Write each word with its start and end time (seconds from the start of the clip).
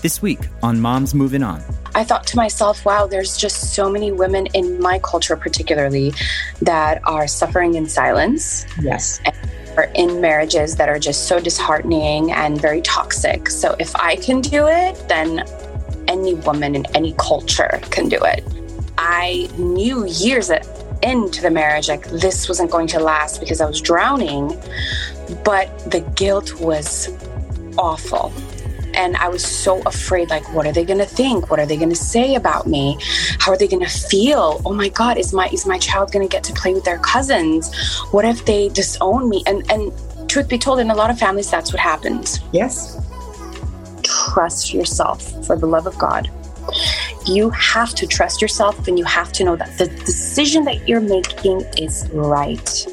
This 0.00 0.22
week 0.22 0.38
on 0.62 0.80
Moms 0.80 1.12
Moving 1.12 1.42
On. 1.42 1.60
I 1.96 2.04
thought 2.04 2.24
to 2.28 2.36
myself, 2.36 2.84
wow, 2.84 3.08
there's 3.08 3.36
just 3.36 3.74
so 3.74 3.90
many 3.90 4.12
women 4.12 4.46
in 4.54 4.80
my 4.80 5.00
culture, 5.00 5.34
particularly, 5.34 6.14
that 6.62 7.00
are 7.04 7.26
suffering 7.26 7.74
in 7.74 7.88
silence. 7.88 8.64
Yes. 8.80 9.20
Or 9.76 9.90
in 9.96 10.20
marriages 10.20 10.76
that 10.76 10.88
are 10.88 11.00
just 11.00 11.26
so 11.26 11.40
disheartening 11.40 12.30
and 12.30 12.60
very 12.60 12.80
toxic. 12.82 13.50
So 13.50 13.74
if 13.80 13.96
I 13.96 14.14
can 14.14 14.40
do 14.40 14.68
it, 14.68 15.02
then 15.08 15.42
any 16.06 16.34
woman 16.34 16.76
in 16.76 16.86
any 16.94 17.14
culture 17.18 17.80
can 17.90 18.08
do 18.08 18.18
it. 18.22 18.44
I 18.98 19.48
knew 19.58 20.06
years 20.06 20.48
into 21.02 21.42
the 21.42 21.50
marriage, 21.50 21.88
like 21.88 22.08
this 22.08 22.48
wasn't 22.48 22.70
going 22.70 22.86
to 22.88 23.00
last 23.00 23.40
because 23.40 23.60
I 23.60 23.66
was 23.66 23.80
drowning, 23.80 24.56
but 25.44 25.90
the 25.90 26.00
guilt 26.14 26.60
was 26.60 27.08
awful 27.76 28.32
and 28.98 29.16
i 29.16 29.28
was 29.28 29.44
so 29.44 29.80
afraid 29.82 30.28
like 30.28 30.46
what 30.52 30.66
are 30.66 30.72
they 30.72 30.84
going 30.84 30.98
to 30.98 31.06
think? 31.06 31.50
What 31.50 31.60
are 31.60 31.66
they 31.66 31.76
going 31.76 31.88
to 31.90 32.02
say 32.14 32.34
about 32.34 32.66
me? 32.66 32.98
How 33.38 33.52
are 33.52 33.58
they 33.58 33.68
going 33.68 33.84
to 33.84 33.90
feel? 34.10 34.60
Oh 34.64 34.74
my 34.74 34.88
god 34.88 35.18
is 35.18 35.32
my 35.32 35.48
is 35.48 35.66
my 35.66 35.78
child 35.78 36.12
going 36.12 36.26
to 36.28 36.32
get 36.36 36.44
to 36.44 36.52
play 36.52 36.74
with 36.74 36.84
their 36.84 36.98
cousins? 36.98 37.72
What 38.10 38.24
if 38.24 38.44
they 38.44 38.68
disown 38.68 39.28
me? 39.28 39.42
And 39.46 39.70
and 39.70 39.92
truth 40.28 40.48
be 40.48 40.58
told 40.58 40.80
in 40.80 40.90
a 40.90 40.94
lot 40.94 41.10
of 41.10 41.18
families 41.18 41.50
that's 41.50 41.72
what 41.72 41.80
happens. 41.80 42.40
Yes. 42.52 42.98
Trust 44.02 44.74
yourself 44.74 45.20
for 45.46 45.56
the 45.56 45.66
love 45.66 45.86
of 45.86 45.96
god. 45.98 46.30
You 47.26 47.50
have 47.50 47.94
to 47.94 48.06
trust 48.06 48.42
yourself 48.42 48.88
and 48.88 48.98
you 48.98 49.04
have 49.04 49.32
to 49.32 49.44
know 49.44 49.56
that 49.56 49.76
the 49.78 49.86
decision 49.86 50.64
that 50.64 50.88
you're 50.88 51.00
making 51.00 51.60
is 51.76 52.08
right 52.12 52.86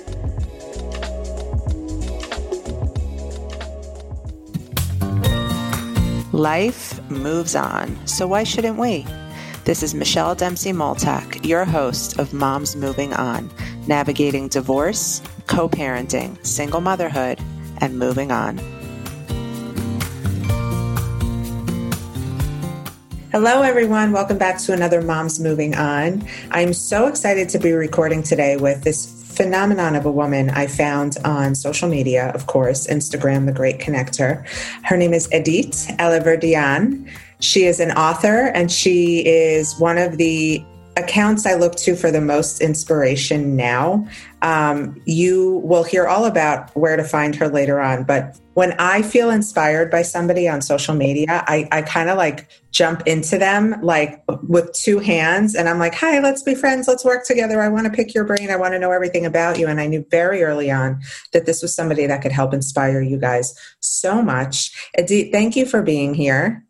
Life 6.35 6.99
moves 7.09 7.55
on, 7.55 7.95
so 8.05 8.27
why 8.27 8.43
shouldn't 8.43 8.77
we? 8.77 9.07
This 9.63 9.81
is 9.81 9.95
Michelle 9.95 10.35
Dempsey 10.35 10.73
Multack, 10.73 11.45
your 11.45 11.63
host 11.63 12.19
of 12.19 12.33
Moms 12.33 12.75
Moving 12.75 13.13
On, 13.13 13.49
navigating 13.87 14.49
divorce, 14.49 15.21
co 15.47 15.69
parenting, 15.69 16.45
single 16.45 16.81
motherhood, 16.81 17.39
and 17.77 17.97
moving 17.97 18.33
on. 18.33 18.57
Hello, 23.31 23.61
everyone. 23.61 24.11
Welcome 24.11 24.37
back 24.37 24.59
to 24.63 24.73
another 24.73 25.01
Moms 25.01 25.39
Moving 25.39 25.75
On. 25.75 26.21
I'm 26.51 26.73
so 26.73 27.07
excited 27.07 27.47
to 27.47 27.59
be 27.59 27.71
recording 27.71 28.23
today 28.23 28.57
with 28.57 28.83
this 28.83 29.14
phenomenon 29.35 29.95
of 29.95 30.05
a 30.05 30.11
woman 30.11 30.49
I 30.49 30.67
found 30.67 31.17
on 31.25 31.55
social 31.55 31.89
media, 31.89 32.29
of 32.29 32.47
course, 32.47 32.87
Instagram, 32.87 33.45
the 33.45 33.51
great 33.51 33.79
connector. 33.79 34.47
Her 34.83 34.97
name 34.97 35.13
is 35.13 35.31
Edith 35.33 35.87
Alaverdian. 35.99 37.09
She 37.39 37.65
is 37.65 37.79
an 37.79 37.91
author 37.91 38.47
and 38.55 38.71
she 38.71 39.25
is 39.25 39.77
one 39.79 39.97
of 39.97 40.17
the 40.17 40.63
accounts 40.97 41.45
I 41.45 41.55
look 41.55 41.75
to 41.77 41.95
for 41.95 42.11
the 42.11 42.21
most 42.21 42.61
inspiration 42.61 43.55
now. 43.55 44.07
Um, 44.41 45.01
you 45.05 45.61
will 45.63 45.83
hear 45.83 46.07
all 46.07 46.25
about 46.25 46.75
where 46.75 46.95
to 46.95 47.03
find 47.03 47.35
her 47.35 47.47
later 47.47 47.79
on, 47.79 48.03
but 48.03 48.39
when 48.55 48.71
I 48.79 49.01
feel 49.01 49.31
inspired 49.31 49.91
by 49.91 50.01
somebody 50.01 50.47
on 50.47 50.61
social 50.61 50.95
media, 50.95 51.43
I, 51.45 51.67
I 51.73 51.81
kind 51.81 52.09
of 52.09 52.17
like 52.17 52.47
jump 52.71 53.05
into 53.05 53.37
them 53.37 53.75
like 53.81 54.23
with 54.47 54.71
two 54.71 54.99
hands 54.99 55.55
and 55.55 55.67
I'm 55.67 55.77
like, 55.77 55.93
hi, 55.93 56.19
let's 56.19 56.41
be 56.41 56.55
friends. 56.55 56.87
Let's 56.87 57.03
work 57.03 57.25
together. 57.25 57.61
I 57.61 57.67
want 57.67 57.85
to 57.85 57.91
pick 57.91 58.13
your 58.13 58.23
brain. 58.23 58.49
I 58.49 58.55
want 58.55 58.73
to 58.73 58.79
know 58.79 58.91
everything 58.91 59.25
about 59.25 59.59
you. 59.59 59.67
And 59.67 59.81
I 59.81 59.87
knew 59.87 60.05
very 60.09 60.41
early 60.41 60.71
on 60.71 61.01
that 61.33 61.45
this 61.45 61.61
was 61.61 61.75
somebody 61.75 62.07
that 62.07 62.21
could 62.21 62.31
help 62.31 62.53
inspire 62.53 63.01
you 63.01 63.17
guys 63.17 63.53
so 63.81 64.21
much. 64.21 64.71
Thank 64.97 65.57
you 65.57 65.65
for 65.65 65.81
being 65.81 66.13
here. 66.13 66.65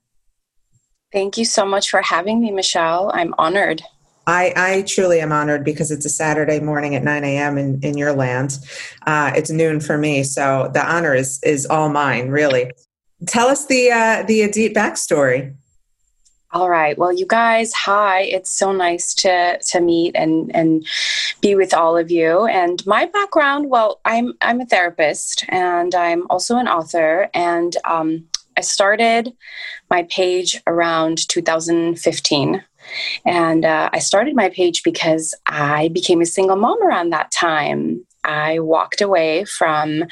Thank 1.13 1.37
you 1.37 1.45
so 1.45 1.65
much 1.65 1.91
for 1.91 2.01
having 2.01 2.41
me, 2.41 2.49
Michelle. 2.51 3.11
I'm 3.13 3.35
honored. 3.37 3.83
I, 4.27 4.53
I 4.55 4.81
truly 4.83 5.19
am 5.19 5.31
honored 5.31 5.63
because 5.63 5.91
it's 5.91 6.05
a 6.05 6.09
Saturday 6.09 6.59
morning 6.59 6.95
at 6.95 7.03
9 7.03 7.23
a.m. 7.23 7.57
in, 7.57 7.79
in 7.81 7.97
your 7.97 8.13
land. 8.13 8.57
Uh, 9.05 9.31
it's 9.35 9.51
noon 9.51 9.79
for 9.79 9.97
me, 9.97 10.23
so 10.23 10.69
the 10.73 10.83
honor 10.83 11.13
is 11.13 11.39
is 11.43 11.65
all 11.65 11.89
mine, 11.89 12.29
really. 12.29 12.71
Tell 13.27 13.47
us 13.47 13.67
the 13.67 13.91
uh, 13.91 14.23
the 14.23 14.41
Edith 14.41 14.73
backstory. 14.73 15.55
All 16.51 16.69
right. 16.69 16.97
Well, 16.97 17.11
you 17.11 17.25
guys, 17.25 17.73
hi. 17.73 18.21
It's 18.21 18.49
so 18.49 18.71
nice 18.71 19.13
to 19.15 19.59
to 19.59 19.81
meet 19.81 20.15
and 20.15 20.55
and 20.55 20.87
be 21.41 21.53
with 21.53 21.73
all 21.73 21.97
of 21.97 22.09
you. 22.09 22.45
And 22.45 22.85
my 22.85 23.05
background, 23.05 23.69
well, 23.69 23.99
I'm 24.05 24.33
I'm 24.41 24.61
a 24.61 24.65
therapist 24.65 25.43
and 25.49 25.93
I'm 25.93 26.25
also 26.29 26.57
an 26.57 26.67
author. 26.67 27.29
And 27.33 27.75
um, 27.83 28.25
I 28.57 28.61
started 28.61 29.33
my 29.89 30.03
page 30.03 30.61
around 30.65 31.27
2015 31.27 32.63
and 33.25 33.65
uh, 33.65 33.89
I 33.91 33.99
started 33.99 34.35
my 34.35 34.49
page 34.49 34.83
because 34.83 35.33
I 35.45 35.89
became 35.89 36.21
a 36.21 36.25
single 36.25 36.55
mom 36.55 36.81
around 36.83 37.09
that 37.11 37.31
time. 37.31 38.05
I 38.25 38.59
walked 38.59 39.01
away 39.01 39.45
from 39.45 40.03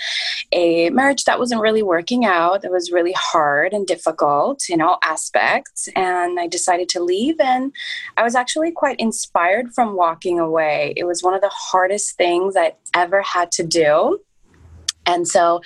a 0.51 0.89
marriage 0.91 1.23
that 1.25 1.39
wasn't 1.39 1.61
really 1.61 1.81
working 1.81 2.25
out, 2.25 2.61
that 2.61 2.71
was 2.71 2.91
really 2.91 3.13
hard 3.17 3.73
and 3.73 3.87
difficult 3.87 4.69
in 4.69 4.81
all 4.81 4.99
aspects. 5.03 5.89
And 5.95 6.39
I 6.39 6.47
decided 6.47 6.89
to 6.89 7.03
leave. 7.03 7.39
And 7.39 7.73
I 8.15 8.23
was 8.23 8.35
actually 8.35 8.71
quite 8.71 8.99
inspired 8.99 9.73
from 9.73 9.95
walking 9.95 10.39
away. 10.39 10.93
It 10.95 11.05
was 11.05 11.23
one 11.23 11.33
of 11.33 11.41
the 11.41 11.51
hardest 11.51 12.15
things 12.15 12.55
I 12.55 12.73
ever 12.93 13.21
had 13.21 13.51
to 13.53 13.63
do. 13.63 14.19
And 15.05 15.27
so 15.27 15.61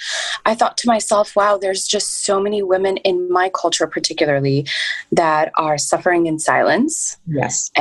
I 0.46 0.56
thought 0.56 0.78
to 0.78 0.88
myself, 0.88 1.36
wow, 1.36 1.58
there's 1.58 1.88
just 1.88 2.26
so 2.26 2.40
many 2.40 2.62
women 2.62 2.98
in 2.98 3.32
my 3.32 3.50
culture, 3.50 3.88
particularly, 3.88 4.68
that 5.12 5.52
are 5.56 5.78
suffering 5.78 6.28
in 6.28 6.40
silence. 6.40 7.18
Yes. 7.28 7.72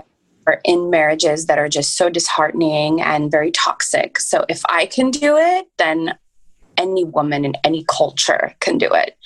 Or 0.46 0.60
in 0.64 0.90
marriages 0.90 1.46
that 1.46 1.58
are 1.58 1.68
just 1.68 1.96
so 1.96 2.08
disheartening 2.08 3.00
and 3.00 3.30
very 3.30 3.50
toxic. 3.50 4.20
So 4.20 4.44
if 4.48 4.62
I 4.68 4.86
can 4.86 5.10
do 5.10 5.36
it, 5.36 5.66
then 5.76 6.16
any 6.76 7.04
woman 7.04 7.44
in 7.44 7.54
any 7.64 7.84
culture 7.88 8.54
can 8.60 8.78
do 8.78 8.92
it. 8.92 9.16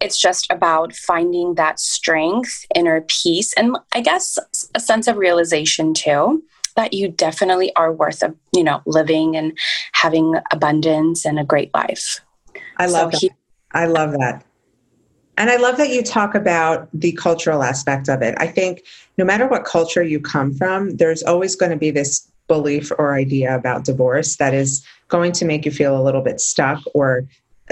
It's 0.00 0.18
just 0.18 0.50
about 0.50 0.94
finding 0.94 1.54
that 1.54 1.78
strength, 1.78 2.66
inner 2.74 3.02
peace, 3.02 3.52
and 3.54 3.76
I 3.94 4.00
guess 4.00 4.38
a 4.74 4.80
sense 4.80 5.06
of 5.06 5.16
realization 5.16 5.94
too 5.94 6.42
that 6.76 6.92
you 6.92 7.08
definitely 7.08 7.74
are 7.76 7.92
worth 7.92 8.22
of 8.22 8.34
you 8.52 8.64
know 8.64 8.82
living 8.86 9.36
and 9.36 9.56
having 9.92 10.34
abundance 10.52 11.24
and 11.24 11.38
a 11.38 11.44
great 11.44 11.72
life. 11.74 12.20
I 12.78 12.86
love 12.86 13.12
so 13.12 13.18
that. 13.18 13.20
He, 13.20 13.30
i 13.72 13.86
love 13.86 14.12
that. 14.12 14.44
And 15.36 15.50
i 15.50 15.56
love 15.56 15.76
that 15.78 15.90
you 15.90 16.02
talk 16.02 16.34
about 16.34 16.88
the 16.92 17.12
cultural 17.12 17.62
aspect 17.62 18.08
of 18.08 18.22
it. 18.22 18.34
I 18.38 18.46
think 18.46 18.84
no 19.18 19.24
matter 19.24 19.46
what 19.46 19.64
culture 19.64 20.02
you 20.02 20.20
come 20.20 20.54
from 20.54 20.96
there's 20.96 21.22
always 21.22 21.56
going 21.56 21.72
to 21.72 21.78
be 21.78 21.90
this 21.90 22.30
belief 22.46 22.92
or 22.98 23.14
idea 23.14 23.54
about 23.54 23.84
divorce 23.84 24.36
that 24.36 24.52
is 24.52 24.84
going 25.08 25.32
to 25.32 25.44
make 25.44 25.64
you 25.64 25.70
feel 25.70 25.98
a 25.98 26.02
little 26.02 26.20
bit 26.20 26.40
stuck 26.40 26.82
or 26.94 27.26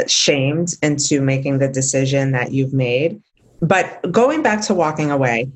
shamed 0.06 0.74
into 0.82 1.20
making 1.20 1.58
the 1.58 1.68
decision 1.68 2.32
that 2.32 2.52
you've 2.52 2.72
made. 2.72 3.20
But 3.60 4.10
going 4.10 4.42
back 4.42 4.62
to 4.62 4.74
walking 4.74 5.10
away 5.10 5.50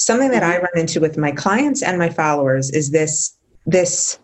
something 0.00 0.30
that 0.30 0.42
I 0.42 0.54
mm-hmm. 0.54 0.64
run 0.64 0.78
into 0.78 1.00
with 1.00 1.16
my 1.18 1.30
clients 1.30 1.82
and 1.82 1.98
my 1.98 2.08
followers 2.08 2.70
is 2.70 2.90
this 2.90 3.36
this 3.66 4.18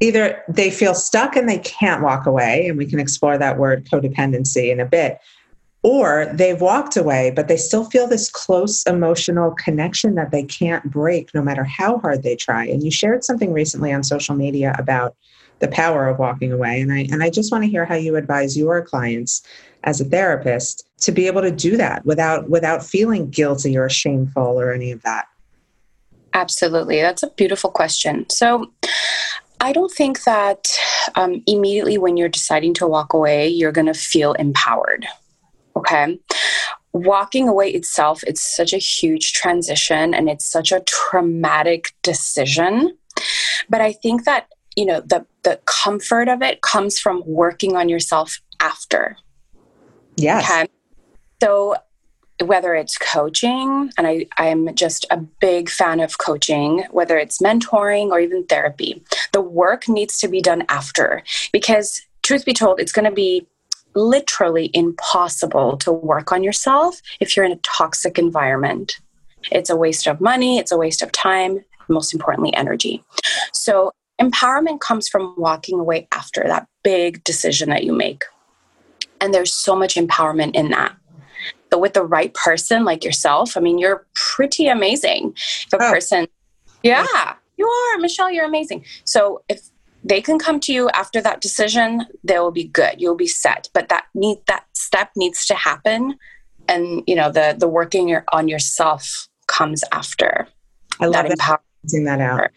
either 0.00 0.42
they 0.48 0.70
feel 0.70 0.94
stuck 0.94 1.36
and 1.36 1.48
they 1.48 1.58
can't 1.58 2.02
walk 2.02 2.26
away 2.26 2.68
and 2.68 2.76
we 2.76 2.86
can 2.86 2.98
explore 2.98 3.38
that 3.38 3.58
word 3.58 3.86
codependency 3.90 4.70
in 4.70 4.78
a 4.78 4.84
bit 4.84 5.18
or 5.82 6.26
they've 6.34 6.60
walked 6.60 6.96
away 6.96 7.32
but 7.34 7.48
they 7.48 7.56
still 7.56 7.84
feel 7.86 8.06
this 8.06 8.30
close 8.30 8.82
emotional 8.84 9.52
connection 9.52 10.14
that 10.14 10.30
they 10.30 10.42
can't 10.42 10.90
break 10.90 11.32
no 11.34 11.42
matter 11.42 11.64
how 11.64 11.98
hard 11.98 12.22
they 12.22 12.36
try 12.36 12.66
and 12.66 12.82
you 12.82 12.90
shared 12.90 13.24
something 13.24 13.52
recently 13.54 13.90
on 13.92 14.02
social 14.02 14.34
media 14.34 14.74
about 14.78 15.16
the 15.60 15.68
power 15.68 16.06
of 16.06 16.18
walking 16.18 16.52
away 16.52 16.78
and 16.80 16.92
i 16.92 17.06
and 17.10 17.22
i 17.22 17.30
just 17.30 17.50
want 17.50 17.64
to 17.64 17.70
hear 17.70 17.86
how 17.86 17.94
you 17.94 18.16
advise 18.16 18.58
your 18.58 18.82
clients 18.82 19.42
as 19.84 20.00
a 20.00 20.04
therapist 20.04 20.88
to 20.98 21.12
be 21.12 21.26
able 21.26 21.42
to 21.42 21.50
do 21.50 21.76
that 21.76 22.04
without 22.04 22.48
without 22.50 22.84
feeling 22.84 23.30
guilty 23.30 23.76
or 23.76 23.88
shameful 23.88 24.60
or 24.60 24.72
any 24.72 24.90
of 24.90 25.02
that? 25.02 25.26
Absolutely. 26.32 27.00
That's 27.00 27.22
a 27.22 27.30
beautiful 27.30 27.70
question. 27.70 28.28
So 28.30 28.70
i 29.58 29.72
don't 29.72 29.90
think 29.90 30.24
that 30.24 30.68
um, 31.14 31.42
immediately 31.46 31.96
when 31.96 32.18
you're 32.18 32.28
deciding 32.28 32.74
to 32.74 32.86
walk 32.86 33.14
away 33.14 33.48
you're 33.48 33.72
going 33.72 33.86
to 33.86 33.94
feel 33.94 34.34
empowered 34.34 35.06
okay? 35.76 36.18
Walking 36.92 37.48
away 37.48 37.70
itself 37.70 38.22
it's 38.26 38.42
such 38.56 38.72
a 38.72 38.78
huge 38.78 39.32
transition 39.32 40.14
and 40.14 40.28
it's 40.28 40.46
such 40.46 40.72
a 40.72 40.80
traumatic 40.80 41.92
decision. 42.02 42.96
But 43.68 43.80
i 43.80 43.92
think 43.92 44.24
that 44.24 44.48
you 44.76 44.84
know 44.84 45.00
the 45.00 45.26
the 45.42 45.60
comfort 45.66 46.28
of 46.28 46.42
it 46.42 46.62
comes 46.62 46.98
from 46.98 47.22
working 47.26 47.76
on 47.76 47.88
yourself 47.88 48.40
after 48.60 49.16
Yes. 50.16 50.50
Okay. 50.50 50.68
So 51.42 51.76
whether 52.44 52.74
it's 52.74 52.98
coaching, 52.98 53.90
and 53.96 54.06
I, 54.06 54.26
I'm 54.36 54.74
just 54.74 55.06
a 55.10 55.16
big 55.16 55.70
fan 55.70 56.00
of 56.00 56.18
coaching, 56.18 56.84
whether 56.90 57.16
it's 57.16 57.38
mentoring 57.38 58.10
or 58.10 58.20
even 58.20 58.44
therapy, 58.44 59.02
the 59.32 59.40
work 59.40 59.88
needs 59.88 60.18
to 60.18 60.28
be 60.28 60.40
done 60.40 60.64
after 60.68 61.22
because 61.52 62.02
truth 62.22 62.44
be 62.44 62.52
told, 62.52 62.80
it's 62.80 62.92
going 62.92 63.06
to 63.06 63.14
be 63.14 63.46
literally 63.94 64.70
impossible 64.74 65.78
to 65.78 65.90
work 65.90 66.30
on 66.30 66.42
yourself 66.42 67.00
if 67.20 67.34
you're 67.34 67.46
in 67.46 67.52
a 67.52 67.60
toxic 67.62 68.18
environment. 68.18 68.98
It's 69.50 69.70
a 69.70 69.76
waste 69.76 70.06
of 70.06 70.20
money, 70.20 70.58
it's 70.58 70.72
a 70.72 70.76
waste 70.76 71.02
of 71.02 71.12
time, 71.12 71.64
most 71.88 72.12
importantly, 72.12 72.52
energy. 72.54 73.02
So, 73.52 73.92
empowerment 74.20 74.80
comes 74.80 75.08
from 75.08 75.34
walking 75.38 75.78
away 75.78 76.08
after 76.12 76.42
that 76.46 76.66
big 76.82 77.22
decision 77.24 77.70
that 77.70 77.84
you 77.84 77.92
make. 77.92 78.24
And 79.20 79.32
there's 79.32 79.52
so 79.52 79.74
much 79.74 79.94
empowerment 79.94 80.54
in 80.54 80.70
that. 80.70 80.96
But 81.70 81.80
with 81.80 81.94
the 81.94 82.04
right 82.04 82.32
person 82.34 82.84
like 82.84 83.04
yourself, 83.04 83.56
I 83.56 83.60
mean, 83.60 83.78
you're 83.78 84.06
pretty 84.14 84.68
amazing. 84.68 85.34
If 85.66 85.72
a 85.72 85.82
oh. 85.82 85.90
person, 85.90 86.28
yeah, 86.82 87.34
you 87.56 87.66
are, 87.66 87.98
Michelle, 87.98 88.30
you're 88.30 88.44
amazing. 88.44 88.84
So, 89.04 89.42
if 89.48 89.70
they 90.04 90.20
can 90.20 90.38
come 90.38 90.60
to 90.60 90.72
you 90.72 90.88
after 90.90 91.20
that 91.20 91.40
decision, 91.40 92.06
they 92.22 92.38
will 92.38 92.52
be 92.52 92.64
good. 92.64 93.00
You'll 93.00 93.16
be 93.16 93.26
set. 93.26 93.68
But 93.72 93.88
that 93.88 94.06
need 94.14 94.38
that 94.46 94.64
step 94.74 95.10
needs 95.16 95.46
to 95.46 95.54
happen. 95.54 96.16
And 96.68 97.02
you 97.06 97.16
know, 97.16 97.32
the 97.32 97.56
the 97.58 97.66
working 97.66 98.08
your, 98.08 98.24
on 98.32 98.46
yourself 98.46 99.28
comes 99.48 99.82
after. 99.90 100.46
I 101.00 101.06
love 101.06 101.28
that, 101.28 101.38
that, 101.38 101.60
that 102.04 102.20
out. 102.20 102.50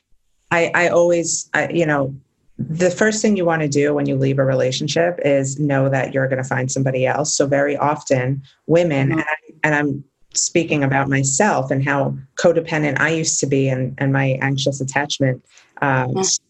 I, 0.52 0.72
I 0.74 0.88
always, 0.90 1.50
I, 1.54 1.70
you 1.70 1.86
know, 1.86 2.16
the 2.60 2.92
first 2.92 3.22
thing 3.22 3.38
you 3.38 3.46
want 3.46 3.62
to 3.62 3.70
do 3.70 3.94
when 3.94 4.06
you 4.06 4.16
leave 4.16 4.38
a 4.38 4.44
relationship 4.44 5.20
is 5.24 5.60
know 5.60 5.90
that 5.90 6.14
you're 6.14 6.28
going 6.28 6.42
to 6.42 6.48
find 6.48 6.72
somebody 6.72 7.06
else. 7.06 7.36
So 7.36 7.48
very 7.48 7.78
often, 7.78 8.44
women, 8.68 9.10
mm-hmm. 9.10 9.20
and, 9.20 9.28
I, 9.28 9.54
and 9.64 9.76
I'm 9.76 10.04
speaking 10.34 10.84
about 10.84 11.08
myself 11.08 11.72
and 11.72 11.84
how 11.84 12.18
codependent 12.36 13.00
I 13.00 13.10
used 13.10 13.40
to 13.40 13.48
be, 13.48 13.70
and 13.70 13.96
and 13.98 14.12
my 14.12 14.38
anxious 14.42 14.82
attachment. 14.82 15.44
Um, 15.82 16.10
mm-hmm 16.10 16.46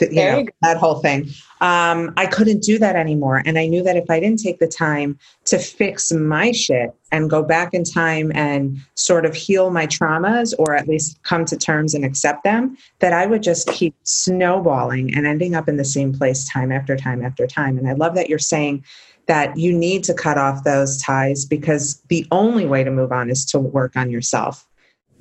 you 0.00 0.14
know, 0.14 0.46
that 0.62 0.76
whole 0.76 0.96
thing. 0.96 1.28
Um, 1.60 2.12
I 2.16 2.26
couldn't 2.26 2.62
do 2.62 2.78
that 2.78 2.96
anymore. 2.96 3.42
And 3.44 3.58
I 3.58 3.66
knew 3.66 3.82
that 3.82 3.96
if 3.96 4.10
I 4.10 4.20
didn't 4.20 4.40
take 4.40 4.58
the 4.58 4.68
time 4.68 5.18
to 5.46 5.58
fix 5.58 6.12
my 6.12 6.52
shit 6.52 6.94
and 7.10 7.30
go 7.30 7.42
back 7.42 7.72
in 7.72 7.84
time 7.84 8.32
and 8.34 8.78
sort 8.94 9.24
of 9.24 9.34
heal 9.34 9.70
my 9.70 9.86
traumas 9.86 10.52
or 10.58 10.74
at 10.74 10.88
least 10.88 11.22
come 11.22 11.44
to 11.46 11.56
terms 11.56 11.94
and 11.94 12.04
accept 12.04 12.44
them, 12.44 12.76
that 12.98 13.12
I 13.12 13.26
would 13.26 13.42
just 13.42 13.68
keep 13.68 13.94
snowballing 14.02 15.14
and 15.14 15.26
ending 15.26 15.54
up 15.54 15.68
in 15.68 15.76
the 15.76 15.84
same 15.84 16.12
place 16.12 16.48
time 16.48 16.70
after 16.70 16.96
time 16.96 17.24
after 17.24 17.46
time. 17.46 17.78
And 17.78 17.88
I 17.88 17.92
love 17.92 18.14
that 18.14 18.28
you're 18.28 18.38
saying 18.38 18.84
that 19.26 19.56
you 19.56 19.72
need 19.72 20.04
to 20.04 20.14
cut 20.14 20.36
off 20.36 20.64
those 20.64 21.00
ties 21.00 21.44
because 21.44 22.02
the 22.08 22.26
only 22.30 22.66
way 22.66 22.84
to 22.84 22.90
move 22.90 23.10
on 23.12 23.30
is 23.30 23.44
to 23.46 23.58
work 23.58 23.96
on 23.96 24.10
yourself. 24.10 24.66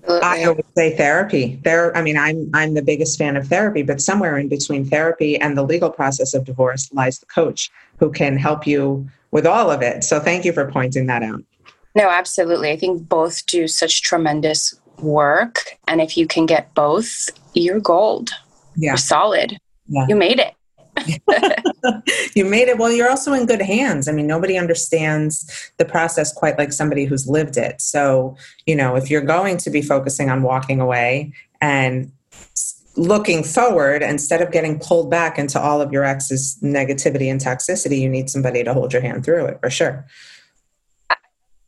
I 0.08 0.50
would 0.50 0.66
say 0.76 0.96
therapy. 0.96 1.60
There, 1.64 1.96
I 1.96 2.02
mean, 2.02 2.18
I'm 2.18 2.50
I'm 2.54 2.74
the 2.74 2.82
biggest 2.82 3.18
fan 3.18 3.38
of 3.38 3.48
therapy, 3.48 3.84
but 3.84 4.02
somewhere 4.02 4.38
in 4.38 4.50
between 4.50 4.86
therapy 4.86 5.40
and 5.40 5.58
the 5.58 5.64
legal 5.64 5.90
process 5.90 6.34
of 6.34 6.44
divorce 6.44 6.92
lies 6.94 7.20
the 7.20 7.26
coach 7.28 7.72
who 7.98 8.12
can 8.12 8.38
help 8.38 8.68
you 8.68 9.08
with 9.32 9.46
all 9.46 9.72
of 9.72 9.82
it. 9.82 10.04
So 10.04 10.20
thank 10.20 10.46
you 10.46 10.54
for 10.54 10.70
pointing 10.70 11.08
that 11.08 11.24
out. 11.24 11.44
No, 11.96 12.10
absolutely. 12.10 12.72
I 12.72 12.78
think 12.78 13.08
both 13.08 13.46
do 13.46 13.68
such 13.68 14.02
tremendous 14.02 14.74
work, 15.00 15.78
and 15.88 16.02
if 16.02 16.18
you 16.18 16.28
can 16.28 16.46
get 16.46 16.74
both, 16.74 17.30
you're 17.54 17.80
gold. 17.80 18.32
Yeah, 18.76 18.92
you're 18.92 18.98
solid. 18.98 19.58
Yeah. 19.88 20.06
You 20.10 20.16
made 20.16 20.40
it. 20.40 20.54
you 22.36 22.45
made 22.45 22.68
it. 22.68 22.78
Well, 22.78 22.92
you're 22.92 23.10
also 23.10 23.34
in 23.34 23.45
good 23.45 23.62
hands. 23.62 24.07
I 24.07 24.12
mean, 24.12 24.28
nobody 24.28 24.57
understands 24.57 25.72
the 25.78 25.86
process 25.86 26.31
quite 26.31 26.57
like 26.57 26.72
somebody 26.72 27.06
who's 27.06 27.28
lived 27.28 27.57
it. 27.57 27.81
So, 27.81 28.38
you 28.66 28.75
know, 28.75 28.95
if 28.95 29.10
you're 29.10 29.22
going 29.22 29.57
to 29.57 29.69
be 29.69 29.81
focusing 29.81 30.30
on 30.30 30.44
walking 30.44 30.80
away 30.80 31.34
and 31.62 32.12
looking 32.95 33.44
forward 33.44 34.04
instead 34.04 34.42
of 34.42 34.51
getting 34.51 34.80
pulled 34.80 35.10
back 35.10 35.40
into 35.40 35.60
all 35.60 35.81
of 35.81 35.92
your 35.92 36.04
ex's 36.04 36.57
negativity 36.62 37.31
and 37.31 37.42
toxicity, 37.42 38.00
you 38.00 38.10
need 38.10 38.30
somebody 38.30 38.63
to 38.63 38.74
hold 38.74 38.94
your 38.94 39.01
hand 39.01 39.25
through 39.25 39.45
it 39.45 39.60
for 39.60 39.69
sure. 39.69 40.06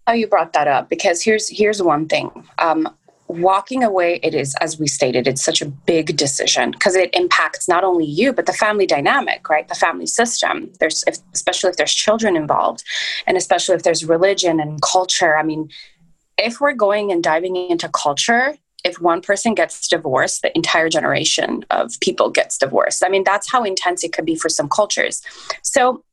How 0.06 0.14
you 0.14 0.28
brought 0.28 0.54
that 0.54 0.68
up 0.68 0.88
because 0.88 1.24
here's 1.24 1.50
here's 1.50 1.82
one 1.82 2.08
thing. 2.08 2.30
Um, 2.60 2.88
walking 3.28 3.84
away 3.84 4.20
it 4.22 4.36
is 4.36 4.56
as 4.62 4.80
we 4.80 4.88
stated 4.88 5.28
it's 5.28 5.44
such 5.44 5.62
a 5.62 5.66
big 5.66 6.16
decision 6.16 6.72
because 6.72 6.96
it 6.96 7.10
impacts 7.16 7.68
not 7.68 7.84
only 7.84 8.06
you 8.06 8.32
but 8.32 8.46
the 8.46 8.54
family 8.54 8.86
dynamic 8.86 9.50
right? 9.50 9.68
The 9.68 9.76
family 9.76 10.06
system. 10.06 10.72
There's 10.80 11.04
if, 11.08 11.18
especially 11.34 11.72
if 11.72 11.78
there's 11.78 11.94
children 11.94 12.36
involved 12.36 12.84
and 13.26 13.36
especially 13.36 13.76
if 13.76 13.84
there's 13.84 14.06
religion 14.06 14.60
and 14.60 14.82
culture. 14.82 15.38
I 15.38 15.44
mean 15.44 15.70
if 16.38 16.62
we're 16.62 16.74
going 16.74 17.12
and 17.12 17.24
diving 17.24 17.56
into 17.56 17.90
culture 17.90 18.56
if 18.84 19.02
one 19.02 19.22
person 19.22 19.56
gets 19.56 19.88
divorced 19.88 20.44
the 20.44 20.56
entire 20.56 20.90
generation 20.90 21.66
of 21.72 22.00
people 22.02 22.30
gets 22.30 22.60
divorced. 22.60 23.04
I 23.04 23.10
mean 23.10 23.24
that's 23.24 23.52
how 23.52 23.64
intense 23.64 24.04
it 24.04 24.14
could 24.14 24.26
be 24.26 24.36
for 24.36 24.50
some 24.50 24.70
cultures. 24.70 25.24
So 25.64 26.04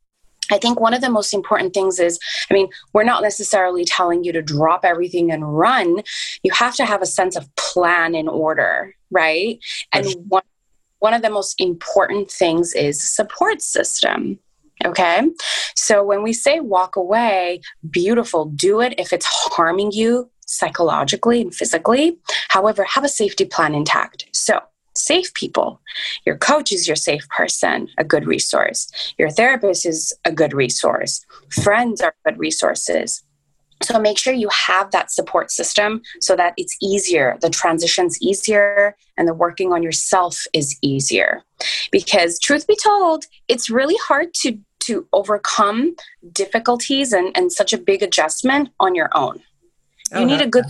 I 0.53 0.59
think 0.59 0.79
one 0.79 0.95
of 0.95 1.01
the 1.01 1.11
most 1.11 1.35
important 1.35 1.75
things 1.75 1.99
is 1.99 2.19
I 2.51 2.55
mean, 2.55 2.69
we're 2.93 3.05
not 3.05 3.23
necessarily 3.23 3.85
telling 3.85 4.23
you 4.23 4.33
to 4.33 4.43
drop 4.43 4.85
everything 4.85 5.33
and 5.33 5.57
run. 5.59 6.03
You 6.43 6.53
have 6.53 6.77
to 6.77 6.85
have 6.85 7.03
a 7.03 7.07
sense 7.07 7.37
of 7.37 7.55
plan 7.57 8.15
in 8.15 8.29
order, 8.29 8.95
right? 9.11 9.59
And 9.93 10.07
one, 10.29 10.43
one 10.99 11.15
of 11.15 11.23
the 11.23 11.31
most 11.31 11.61
important 11.61 12.31
things 12.31 12.75
is 12.75 13.03
support 13.03 13.63
system. 13.63 14.39
Okay. 14.85 15.23
So 15.75 16.05
when 16.05 16.23
we 16.23 16.33
say 16.33 16.61
walk 16.61 16.97
away, 16.97 17.61
beautiful, 17.89 18.47
do 18.47 18.81
it 18.81 18.95
if 18.99 19.13
it's 19.13 19.27
harming 19.27 19.93
you 19.93 20.29
psychologically 20.47 21.41
and 21.41 21.55
physically. 21.55 22.19
However, 22.49 22.85
have 22.85 23.05
a 23.05 23.09
safety 23.09 23.45
plan 23.45 23.75
intact. 23.75 24.27
So 24.33 24.61
safe 24.95 25.33
people. 25.35 25.81
Your 26.27 26.37
coach 26.37 26.73
is 26.73 26.87
your 26.87 26.97
safe 26.97 27.29
person, 27.29 27.89
a 27.99 28.05
good 28.05 28.27
resource. 28.27 28.91
Your 29.19 29.31
therapist 29.31 29.87
is 29.87 30.13
a 30.25 30.33
good 30.33 30.53
resource. 30.53 31.25
Friends 31.51 32.01
are 32.01 32.15
good 32.25 32.39
resources. 32.39 33.23
So 33.83 33.99
make 33.99 34.19
sure 34.19 34.33
you 34.33 34.49
have 34.49 34.93
that 34.93 35.11
support 35.11 35.51
system 35.51 36.03
so 36.21 36.37
that 36.37 36.55
it's 36.57 36.77
easier, 36.81 37.37
the 37.41 37.51
transition's 37.51 38.21
easier, 38.23 38.97
and 39.17 39.27
the 39.27 39.35
working 39.35 39.73
on 39.73 39.83
yourself 39.83 40.45
is 40.53 40.79
easier. 40.83 41.43
Because 41.91 42.39
truth 42.39 42.67
be 42.67 42.77
told, 42.77 43.25
it's 43.49 43.69
really 43.71 43.97
hard 44.07 44.35
to 44.35 44.59
to 44.85 45.07
overcome 45.13 45.95
difficulties 46.33 47.13
and, 47.13 47.37
and 47.37 47.53
such 47.53 47.73
a 47.73 47.79
big 47.79 48.03
adjustment 48.03 48.69
on 48.81 48.97
your 48.97 49.09
own. 49.15 49.37
You 50.11 50.19
oh, 50.19 50.25
need 50.25 50.41
a 50.41 50.49
good 50.49 50.65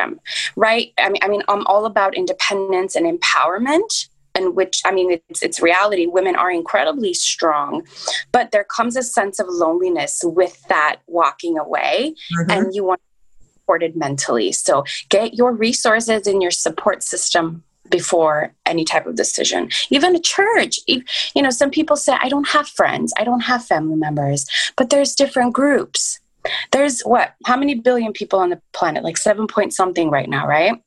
them, 0.00 0.20
right? 0.56 0.92
I 0.98 1.08
mean, 1.10 1.22
I 1.22 1.28
mean, 1.28 1.42
I'm 1.48 1.66
all 1.66 1.84
about 1.84 2.14
independence 2.14 2.96
and 2.96 3.06
empowerment 3.06 4.08
and 4.36 4.54
which 4.54 4.80
i 4.84 4.92
mean 4.92 5.18
it's, 5.28 5.42
it's 5.42 5.60
reality. 5.60 6.06
Women 6.06 6.36
are 6.36 6.52
incredibly 6.52 7.14
strong 7.14 7.82
but 8.30 8.52
there 8.52 8.64
comes 8.76 8.96
a 8.96 9.02
sense 9.02 9.40
of 9.40 9.46
loneliness 9.48 10.20
with 10.22 10.62
that 10.68 11.00
walking 11.08 11.58
away 11.58 12.14
mm-hmm. 12.32 12.50
and 12.50 12.74
you 12.74 12.84
want 12.84 13.00
supported 13.70 13.94
mentally. 13.94 14.50
So 14.52 14.84
get 15.10 15.34
your 15.34 15.52
resources 15.52 16.26
in 16.26 16.40
your 16.40 16.50
support 16.50 17.04
system 17.04 17.62
before 17.88 18.52
any 18.66 18.84
type 18.84 19.06
of 19.06 19.14
decision. 19.14 19.68
Even 19.90 20.16
a 20.16 20.20
church. 20.20 20.80
You 20.86 21.42
know 21.42 21.50
some 21.50 21.70
people 21.70 21.96
say 21.96 22.16
i 22.20 22.28
don't 22.28 22.48
have 22.48 22.68
friends. 22.68 23.12
I 23.16 23.24
don't 23.24 23.40
have 23.40 23.64
family 23.64 23.96
members. 23.96 24.46
But 24.76 24.90
there's 24.90 25.14
different 25.14 25.54
groups 25.54 26.18
there's 26.72 27.02
what? 27.02 27.34
How 27.44 27.56
many 27.56 27.74
billion 27.74 28.12
people 28.12 28.38
on 28.38 28.50
the 28.50 28.60
planet? 28.72 29.04
Like 29.04 29.18
seven 29.18 29.46
point 29.46 29.72
something 29.72 30.10
right 30.10 30.28
now, 30.28 30.46
right? 30.46 30.80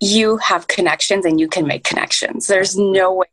You 0.00 0.38
have 0.38 0.66
connections 0.68 1.24
and 1.24 1.40
you 1.40 1.48
can 1.48 1.66
make 1.66 1.84
connections. 1.84 2.46
There's 2.46 2.76
no 2.76 3.14
way 3.14 3.26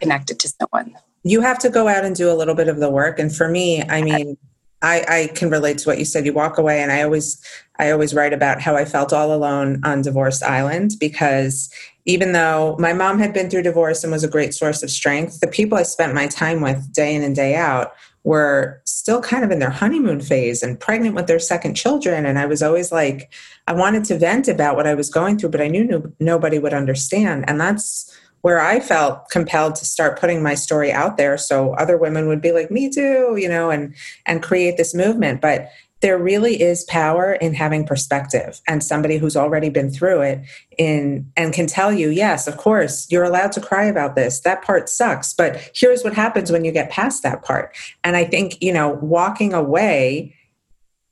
connected 0.00 0.38
to 0.40 0.48
someone. 0.48 0.96
You 1.22 1.40
have 1.40 1.58
to 1.60 1.70
go 1.70 1.86
out 1.86 2.04
and 2.04 2.16
do 2.16 2.30
a 2.30 2.34
little 2.34 2.54
bit 2.54 2.68
of 2.68 2.78
the 2.78 2.90
work. 2.90 3.18
And 3.18 3.34
for 3.34 3.48
me, 3.48 3.82
I 3.82 4.02
mean, 4.02 4.36
I, 4.82 5.04
I 5.08 5.26
can 5.34 5.48
relate 5.48 5.78
to 5.78 5.88
what 5.88 5.98
you 5.98 6.04
said. 6.04 6.26
You 6.26 6.32
walk 6.32 6.58
away, 6.58 6.82
and 6.82 6.90
I 6.90 7.02
always, 7.02 7.40
I 7.78 7.92
always 7.92 8.12
write 8.12 8.32
about 8.32 8.60
how 8.60 8.74
I 8.74 8.84
felt 8.84 9.12
all 9.12 9.32
alone 9.32 9.80
on 9.84 10.02
Divorced 10.02 10.42
Island 10.42 10.92
because 10.98 11.72
even 12.04 12.32
though 12.32 12.76
my 12.80 12.92
mom 12.92 13.20
had 13.20 13.32
been 13.32 13.48
through 13.48 13.62
divorce 13.62 14.02
and 14.02 14.12
was 14.12 14.24
a 14.24 14.28
great 14.28 14.54
source 14.54 14.82
of 14.82 14.90
strength, 14.90 15.38
the 15.38 15.46
people 15.46 15.78
I 15.78 15.84
spent 15.84 16.14
my 16.14 16.26
time 16.26 16.60
with 16.60 16.92
day 16.92 17.14
in 17.14 17.22
and 17.22 17.36
day 17.36 17.54
out 17.54 17.92
were 18.24 18.80
still 18.84 19.20
kind 19.20 19.44
of 19.44 19.50
in 19.50 19.58
their 19.58 19.70
honeymoon 19.70 20.20
phase 20.20 20.62
and 20.62 20.78
pregnant 20.78 21.14
with 21.14 21.26
their 21.26 21.38
second 21.38 21.74
children. 21.74 22.24
And 22.26 22.38
i 22.38 22.46
was 22.46 22.62
always 22.62 22.92
like 22.92 23.32
i 23.66 23.72
wanted 23.72 24.04
to 24.06 24.18
vent 24.18 24.48
about 24.48 24.76
what 24.76 24.86
i 24.86 24.94
was 24.94 25.10
going 25.10 25.38
through 25.38 25.50
but 25.50 25.60
i 25.60 25.68
knew 25.68 25.84
no, 25.84 26.12
nobody 26.20 26.58
would 26.58 26.74
understand. 26.74 27.44
And 27.48 27.60
that's 27.60 28.16
where 28.42 28.60
i 28.60 28.80
felt 28.80 29.28
compelled 29.30 29.74
to 29.76 29.84
start 29.84 30.20
putting 30.20 30.42
my 30.42 30.54
story 30.54 30.92
out 30.92 31.16
there 31.16 31.38
so 31.38 31.74
other 31.74 31.96
women 31.96 32.26
would 32.26 32.40
be 32.40 32.52
like 32.52 32.70
me 32.70 32.90
too 32.90 33.36
you 33.38 33.48
know 33.48 33.70
and 33.70 33.94
and 34.26 34.42
create 34.42 34.76
this 34.76 34.94
movement. 34.94 35.40
But 35.40 35.70
there 36.02 36.18
really 36.18 36.60
is 36.60 36.84
power 36.84 37.32
in 37.34 37.54
having 37.54 37.86
perspective 37.86 38.60
and 38.68 38.82
somebody 38.82 39.16
who's 39.16 39.36
already 39.36 39.70
been 39.70 39.90
through 39.90 40.20
it 40.20 40.40
in 40.76 41.30
and 41.36 41.54
can 41.54 41.66
tell 41.66 41.92
you 41.92 42.10
yes 42.10 42.46
of 42.46 42.56
course 42.56 43.06
you're 43.10 43.24
allowed 43.24 43.52
to 43.52 43.60
cry 43.60 43.84
about 43.84 44.14
this. 44.14 44.40
That 44.40 44.62
part 44.62 44.88
sucks 44.88 45.32
but 45.32 45.70
here's 45.74 46.04
what 46.04 46.14
happens 46.14 46.52
when 46.52 46.64
you 46.64 46.72
get 46.72 46.90
past 46.90 47.22
that 47.22 47.42
part. 47.42 47.74
And 48.04 48.16
i 48.16 48.24
think 48.24 48.60
you 48.60 48.72
know 48.72 48.98
walking 49.00 49.54
away 49.54 50.34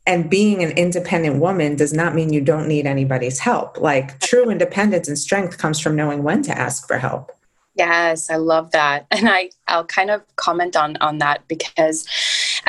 and 0.06 0.28
being 0.28 0.62
an 0.62 0.72
independent 0.72 1.36
woman 1.36 1.76
does 1.76 1.92
not 1.92 2.14
mean 2.14 2.32
you 2.32 2.40
don't 2.40 2.66
need 2.66 2.86
anybody's 2.86 3.38
help. 3.38 3.78
Like 3.78 4.18
true 4.20 4.50
independence 4.50 5.06
and 5.06 5.18
strength 5.18 5.58
comes 5.58 5.78
from 5.78 5.94
knowing 5.94 6.22
when 6.22 6.42
to 6.42 6.56
ask 6.56 6.86
for 6.88 6.98
help. 6.98 7.30
Yes, 7.74 8.28
I 8.28 8.36
love 8.36 8.72
that. 8.72 9.06
And 9.10 9.28
I, 9.28 9.50
I'll 9.68 9.84
kind 9.84 10.10
of 10.10 10.22
comment 10.36 10.76
on, 10.76 10.96
on 11.00 11.18
that 11.18 11.46
because 11.46 12.06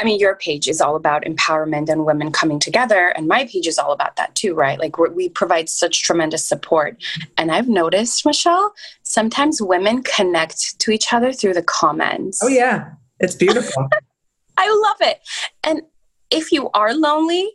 I 0.02 0.04
mean, 0.04 0.20
your 0.20 0.36
page 0.36 0.68
is 0.68 0.82
all 0.82 0.96
about 0.96 1.26
empowerment 1.26 1.88
and 1.88 2.06
women 2.06 2.32
coming 2.32 2.60
together, 2.60 3.10
and 3.10 3.28
my 3.28 3.46
page 3.46 3.68
is 3.68 3.78
all 3.78 3.92
about 3.92 4.16
that 4.16 4.34
too, 4.34 4.56
right? 4.56 4.80
Like 4.80 4.98
we 4.98 5.30
provide 5.30 5.70
such 5.70 6.02
tremendous 6.02 6.44
support. 6.44 7.02
And 7.38 7.52
I've 7.52 7.68
noticed, 7.68 8.26
Michelle, 8.26 8.74
sometimes 9.04 9.62
women 9.62 10.02
connect 10.02 10.80
to 10.80 10.92
each 10.92 11.14
other 11.14 11.32
through 11.32 11.54
the 11.54 11.62
comments. 11.62 12.40
Oh, 12.42 12.48
yeah. 12.48 12.94
It's 13.20 13.36
beautiful. 13.36 13.88
I 14.58 14.70
love 14.70 14.98
it. 15.10 15.20
And 15.64 15.84
if 16.32 16.52
you 16.52 16.72
are 16.72 16.96
lonely, 16.96 17.52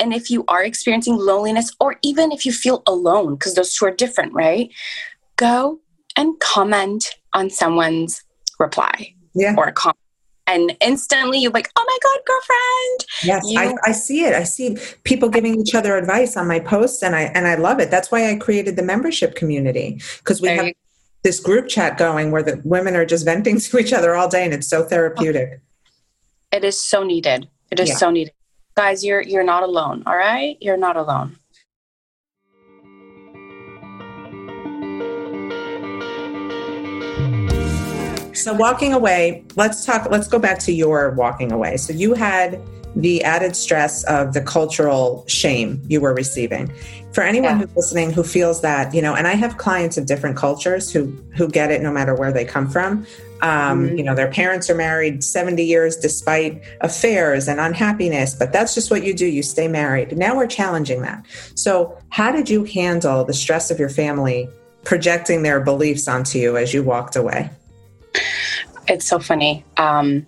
and 0.00 0.12
if 0.12 0.30
you 0.30 0.44
are 0.48 0.64
experiencing 0.64 1.16
loneliness, 1.16 1.70
or 1.78 1.96
even 2.02 2.32
if 2.32 2.44
you 2.44 2.52
feel 2.52 2.82
alone, 2.88 3.36
because 3.36 3.54
those 3.54 3.72
two 3.72 3.86
are 3.86 3.92
different, 3.92 4.32
right? 4.32 4.70
Go 5.36 5.78
and 6.16 6.38
comment 6.40 7.14
on 7.32 7.50
someone's 7.50 8.24
reply 8.58 9.14
yeah. 9.34 9.54
or 9.56 9.66
a 9.66 9.72
comment. 9.72 9.98
And 10.46 10.76
instantly 10.80 11.38
you're 11.38 11.52
like, 11.52 11.70
oh 11.76 11.84
my 11.86 11.98
God, 12.02 12.20
girlfriend. 12.26 13.06
Yes, 13.24 13.44
you- 13.50 13.58
I, 13.58 13.74
I 13.88 13.92
see 13.92 14.24
it. 14.24 14.34
I 14.34 14.42
see 14.44 14.76
people 15.04 15.28
giving 15.28 15.58
each 15.60 15.74
other 15.74 15.96
advice 15.96 16.36
on 16.36 16.46
my 16.46 16.60
posts 16.60 17.02
and 17.02 17.16
I 17.16 17.22
and 17.34 17.46
I 17.46 17.54
love 17.54 17.80
it. 17.80 17.90
That's 17.90 18.10
why 18.10 18.30
I 18.30 18.36
created 18.36 18.76
the 18.76 18.82
membership 18.82 19.34
community. 19.34 20.00
Because 20.18 20.40
we 20.42 20.48
There 20.48 20.56
have 20.56 20.66
you- 20.68 20.74
this 21.22 21.40
group 21.40 21.68
chat 21.68 21.96
going 21.96 22.30
where 22.30 22.42
the 22.42 22.60
women 22.64 22.94
are 22.96 23.06
just 23.06 23.24
venting 23.32 23.58
to 23.58 23.78
each 23.78 23.92
other 23.94 24.14
all 24.14 24.28
day 24.28 24.44
and 24.44 24.52
it's 24.52 24.68
so 24.68 24.84
therapeutic. 24.84 25.60
it 26.52 26.62
is 26.64 26.80
so 26.82 27.02
needed. 27.02 27.48
It 27.70 27.80
is 27.80 27.88
Yeah. 27.88 27.96
so 27.96 28.10
needed. 28.10 28.34
Guys, 28.76 29.04
you're 29.04 29.22
you're 29.22 29.44
not 29.44 29.62
alone, 29.62 30.02
all 30.06 30.16
right? 30.16 30.58
You're 30.60 30.76
not 30.76 30.96
alone. 30.96 31.38
So 38.34 38.52
walking 38.52 38.92
away, 38.92 39.44
let's 39.56 39.84
talk 39.84 40.08
let's 40.10 40.28
go 40.28 40.38
back 40.38 40.58
to 40.60 40.72
your 40.72 41.10
walking 41.12 41.52
away. 41.52 41.76
So 41.76 41.92
you 41.92 42.14
had 42.14 42.60
the 42.96 43.24
added 43.24 43.56
stress 43.56 44.04
of 44.04 44.34
the 44.34 44.40
cultural 44.40 45.24
shame 45.26 45.82
you 45.88 46.00
were 46.00 46.14
receiving. 46.14 46.70
For 47.12 47.22
anyone 47.22 47.58
Yeah. 47.58 47.66
who's 47.66 47.76
listening 47.76 48.12
who 48.12 48.22
feels 48.22 48.60
that, 48.60 48.94
you 48.94 49.02
know, 49.02 49.14
and 49.14 49.26
I 49.26 49.34
have 49.34 49.56
clients 49.56 49.96
of 49.96 50.06
different 50.06 50.36
cultures 50.36 50.92
who 50.92 51.12
who 51.36 51.48
get 51.48 51.70
it 51.70 51.82
no 51.82 51.90
matter 51.90 52.14
where 52.14 52.32
they 52.32 52.44
come 52.44 52.68
from. 52.68 53.04
Um, 53.42 53.88
Mhm. 53.90 53.98
You 53.98 54.04
know, 54.04 54.14
their 54.14 54.28
parents 54.30 54.70
are 54.70 54.74
married 54.74 55.22
70 55.24 55.64
years 55.64 55.96
despite 55.96 56.60
affairs 56.80 57.48
and 57.48 57.58
unhappiness, 57.60 58.34
but 58.34 58.52
that's 58.52 58.74
just 58.74 58.90
what 58.90 59.04
you 59.04 59.12
do. 59.12 59.26
You 59.26 59.42
stay 59.42 59.68
married. 59.68 60.16
Now 60.16 60.36
we're 60.36 60.46
challenging 60.46 61.02
that. 61.02 61.22
So, 61.54 61.94
how 62.10 62.30
did 62.32 62.48
you 62.48 62.64
handle 62.64 63.24
the 63.24 63.34
stress 63.34 63.70
of 63.70 63.78
your 63.78 63.88
family 63.90 64.48
projecting 64.84 65.42
their 65.42 65.60
beliefs 65.60 66.06
onto 66.08 66.38
you 66.38 66.56
as 66.56 66.72
you 66.72 66.82
walked 66.82 67.16
away? 67.16 67.50
It's 68.88 69.06
so 69.06 69.18
funny. 69.18 69.64
Um, 69.76 70.26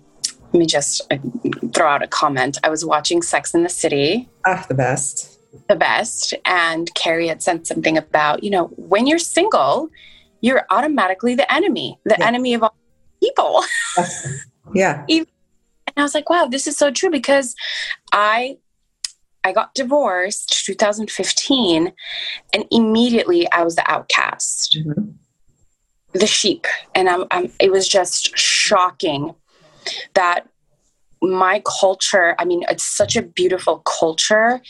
let 0.53 0.59
me 0.59 0.65
just 0.65 1.01
uh, 1.11 1.17
throw 1.73 1.87
out 1.87 2.01
a 2.03 2.07
comment. 2.07 2.57
I 2.63 2.69
was 2.69 2.83
watching 2.85 3.21
Sex 3.21 3.53
in 3.53 3.63
the 3.63 3.69
City, 3.69 4.27
Ah, 4.45 4.65
the 4.67 4.73
best. 4.73 5.39
the 5.69 5.75
best, 5.75 6.33
and 6.45 6.93
Carrie 6.95 7.27
had 7.27 7.43
said 7.43 7.67
something 7.67 7.97
about, 7.97 8.43
you 8.43 8.49
know, 8.49 8.65
when 8.77 9.05
you're 9.07 9.19
single, 9.19 9.89
you're 10.41 10.65
automatically 10.69 11.35
the 11.35 11.51
enemy, 11.53 11.99
the 12.05 12.15
Yeah. 12.19 12.27
enemy 12.27 12.53
of 12.53 12.63
all 12.63 12.75
people. 13.21 13.63
Yeah. 14.75 15.05
And 15.07 15.25
I 15.95 16.03
was 16.03 16.13
like, 16.13 16.29
wow, 16.29 16.45
this 16.47 16.67
is 16.67 16.75
so 16.75 16.91
true 16.91 17.09
because 17.09 17.55
I 18.11 18.57
I 19.45 19.53
got 19.53 19.73
divorced 19.73 20.65
2015 20.65 21.93
and 22.53 22.65
immediately 22.69 23.49
I 23.51 23.63
was 23.63 23.75
the 23.77 23.89
outcast, 23.89 24.77
Mhm. 24.85 25.13
The 26.19 26.27
sheep. 26.27 26.65
And 26.95 27.09
I'm, 27.09 27.25
I'm 27.31 27.51
it 27.59 27.71
was 27.71 27.87
just 27.87 28.37
shocking 28.37 29.33
that 30.13 30.47
my 31.21 31.61
culture, 31.65 32.35
I 32.37 32.45
mean, 32.45 32.63
it's 32.69 32.83
such 32.83 33.15
a 33.15 33.21
beautiful 33.21 33.79
culture. 33.79 34.61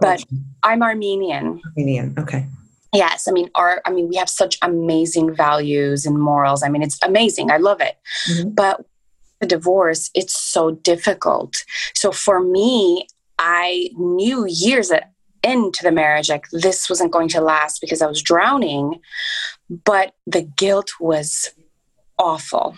But-? 0.00 0.24
I'm 0.62 0.82
Armenian. 0.82 1.62
Armenian. 1.66 2.14
Okay. 2.18 2.46
Yes, 2.92 3.26
I 3.26 3.32
mean, 3.32 3.50
our 3.56 3.82
I 3.84 3.90
mean, 3.90 4.08
we 4.08 4.16
have 4.16 4.28
such 4.28 4.56
amazing 4.62 5.34
values 5.34 6.06
and 6.06 6.16
morals. 6.18 6.62
I 6.62 6.68
mean, 6.68 6.82
it's 6.82 6.98
amazing. 7.02 7.50
I 7.50 7.56
love 7.56 7.80
it. 7.80 7.96
Mhm. 8.30 8.54
But 8.54 8.84
the 9.40 9.46
divorce, 9.46 10.10
it's 10.14 10.40
so 10.40 10.70
difficult. 10.70 11.64
So 11.94 12.12
for 12.12 12.40
me, 12.40 13.08
I 13.38 13.90
knew 13.96 14.46
years 14.46 14.92
into 15.44 15.82
the 15.82 15.92
marriage, 15.92 16.30
like 16.30 16.46
this 16.50 16.88
wasn't 16.88 17.12
going 17.12 17.28
to 17.28 17.40
last 17.40 17.80
because 17.80 18.02
I 18.02 18.06
was 18.06 18.22
drowning. 18.22 19.00
But 19.68 20.14
the 20.26 20.42
guilt 20.42 20.92
was 20.98 21.50
awful. 22.18 22.76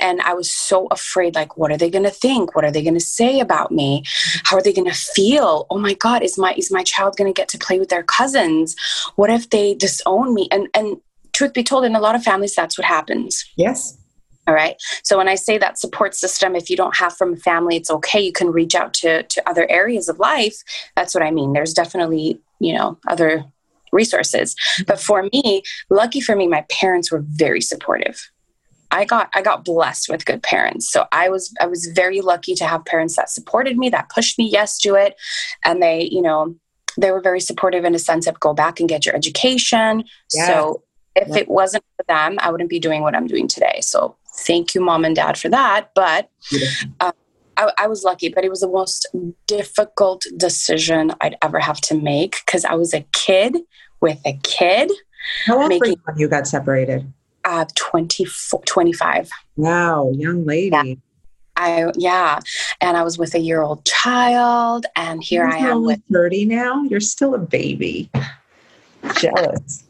And 0.00 0.20
I 0.20 0.32
was 0.34 0.50
so 0.50 0.86
afraid 0.92 1.34
like, 1.34 1.56
what 1.56 1.72
are 1.72 1.76
they 1.76 1.90
going 1.90 2.04
to 2.04 2.10
think? 2.10 2.54
What 2.54 2.64
are 2.64 2.70
they 2.70 2.84
going 2.84 2.94
to 2.94 3.00
say 3.00 3.40
about 3.40 3.72
me? 3.72 4.04
How 4.44 4.56
are 4.56 4.62
they 4.62 4.72
going 4.72 4.88
to 4.88 4.94
feel? 4.94 5.66
Oh 5.70 5.78
my 5.78 5.94
God, 5.94 6.22
is 6.22 6.38
my 6.38 6.54
is 6.54 6.70
my 6.70 6.84
child 6.84 7.16
going 7.16 7.32
to 7.32 7.36
get 7.36 7.48
to 7.48 7.58
play 7.58 7.80
with 7.80 7.88
their 7.88 8.04
cousins? 8.04 8.76
What 9.16 9.28
if 9.28 9.50
they 9.50 9.74
disown 9.74 10.34
me? 10.34 10.48
And 10.52 10.68
and 10.72 10.98
truth 11.32 11.52
be 11.52 11.64
told, 11.64 11.84
in 11.84 11.96
a 11.96 12.00
lot 12.00 12.14
of 12.14 12.22
families, 12.22 12.54
that's 12.54 12.78
what 12.78 12.84
happens. 12.84 13.44
Yes. 13.56 13.97
All 14.48 14.54
right. 14.54 14.76
So 15.04 15.18
when 15.18 15.28
I 15.28 15.34
say 15.34 15.58
that 15.58 15.78
support 15.78 16.14
system, 16.14 16.56
if 16.56 16.70
you 16.70 16.76
don't 16.76 16.96
have 16.96 17.14
from 17.16 17.36
family, 17.36 17.76
it's 17.76 17.90
okay. 17.90 18.20
You 18.20 18.32
can 18.32 18.50
reach 18.50 18.74
out 18.74 18.94
to 18.94 19.22
to 19.22 19.48
other 19.48 19.70
areas 19.70 20.08
of 20.08 20.18
life. 20.18 20.56
That's 20.96 21.14
what 21.14 21.22
I 21.22 21.30
mean. 21.30 21.52
There's 21.52 21.74
definitely 21.74 22.40
you 22.58 22.72
know 22.74 22.98
other 23.06 23.44
resources. 23.92 24.56
But 24.86 25.00
for 25.00 25.28
me, 25.32 25.62
lucky 25.90 26.20
for 26.22 26.34
me, 26.34 26.46
my 26.48 26.64
parents 26.70 27.12
were 27.12 27.22
very 27.26 27.60
supportive. 27.60 28.30
I 28.90 29.04
got 29.04 29.28
I 29.34 29.42
got 29.42 29.66
blessed 29.66 30.08
with 30.08 30.24
good 30.24 30.42
parents. 30.42 30.90
So 30.90 31.06
I 31.12 31.28
was 31.28 31.52
I 31.60 31.66
was 31.66 31.84
very 31.94 32.22
lucky 32.22 32.54
to 32.54 32.64
have 32.66 32.86
parents 32.86 33.16
that 33.16 33.28
supported 33.28 33.76
me, 33.76 33.90
that 33.90 34.08
pushed 34.08 34.38
me 34.38 34.48
yes 34.48 34.78
to 34.78 34.94
it, 34.94 35.14
and 35.62 35.82
they 35.82 36.08
you 36.10 36.22
know 36.22 36.56
they 36.96 37.10
were 37.10 37.20
very 37.20 37.40
supportive 37.40 37.84
in 37.84 37.94
a 37.94 37.98
sense 37.98 38.26
of 38.26 38.40
go 38.40 38.54
back 38.54 38.80
and 38.80 38.88
get 38.88 39.04
your 39.04 39.14
education. 39.14 40.04
Yes. 40.32 40.46
So 40.46 40.82
if 41.14 41.28
Yeah. 41.28 41.36
it 41.36 41.48
wasn't 41.48 41.84
for 41.96 42.04
them, 42.08 42.38
I 42.40 42.50
wouldn't 42.50 42.70
be 42.70 42.80
doing 42.80 43.02
what 43.02 43.14
I'm 43.14 43.26
doing 43.26 43.46
today. 43.46 43.80
So 43.82 44.16
thank 44.46 44.74
you, 44.74 44.80
mom 44.80 45.04
and 45.04 45.14
dad, 45.16 45.36
for 45.38 45.48
that. 45.48 45.90
But 45.94 46.30
Beautiful. 46.50 46.90
I, 47.56 47.72
I 47.78 47.86
was 47.88 48.04
lucky, 48.04 48.28
but 48.28 48.44
it 48.44 48.50
was 48.50 48.60
the 48.60 48.68
most 48.68 49.06
difficult 49.46 50.24
decision 50.36 51.12
I'd 51.20 51.36
ever 51.42 51.58
have 51.58 51.80
to 51.82 51.94
make 51.96 52.36
because 52.46 52.64
I 52.64 52.74
was 52.74 52.94
a 52.94 53.00
kid 53.12 53.56
with 54.00 54.20
a 54.24 54.38
kid, 54.44 54.92
How 55.46 55.54
old 55.54 55.62
were 55.64 55.68
Making- 55.68 55.90
you 55.92 55.96
when 56.04 56.18
you 56.18 56.28
got 56.28 56.46
separated? 56.46 57.12
uh, 57.44 57.64
24, 57.74 58.62
25. 58.64 59.30
Wow, 59.56 60.10
young 60.14 60.44
lady. 60.44 60.76
Yeah. 60.84 60.94
I, 61.56 61.90
yeah. 61.96 62.38
And 62.80 62.96
I 62.96 63.02
was 63.02 63.18
with 63.18 63.34
a 63.34 63.40
year 63.40 63.62
old 63.62 63.84
child. 63.84 64.86
And 64.94 65.24
here 65.24 65.44
I 65.46 65.58
You're 65.58 65.70
am 65.70 65.76
only 65.78 65.94
with, 65.94 66.02
30 66.12 66.44
now. 66.44 66.84
You're 66.84 67.00
still 67.00 67.34
a 67.34 67.38
baby. 67.38 68.08
Jealous. 69.16 69.84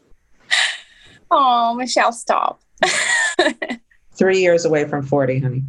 oh, 1.31 1.75
Michelle, 1.75 2.13
stop. 2.13 2.61
Three 4.19 4.39
years 4.39 4.65
away 4.65 4.85
from 4.85 5.03
40, 5.03 5.39
honey. 5.39 5.63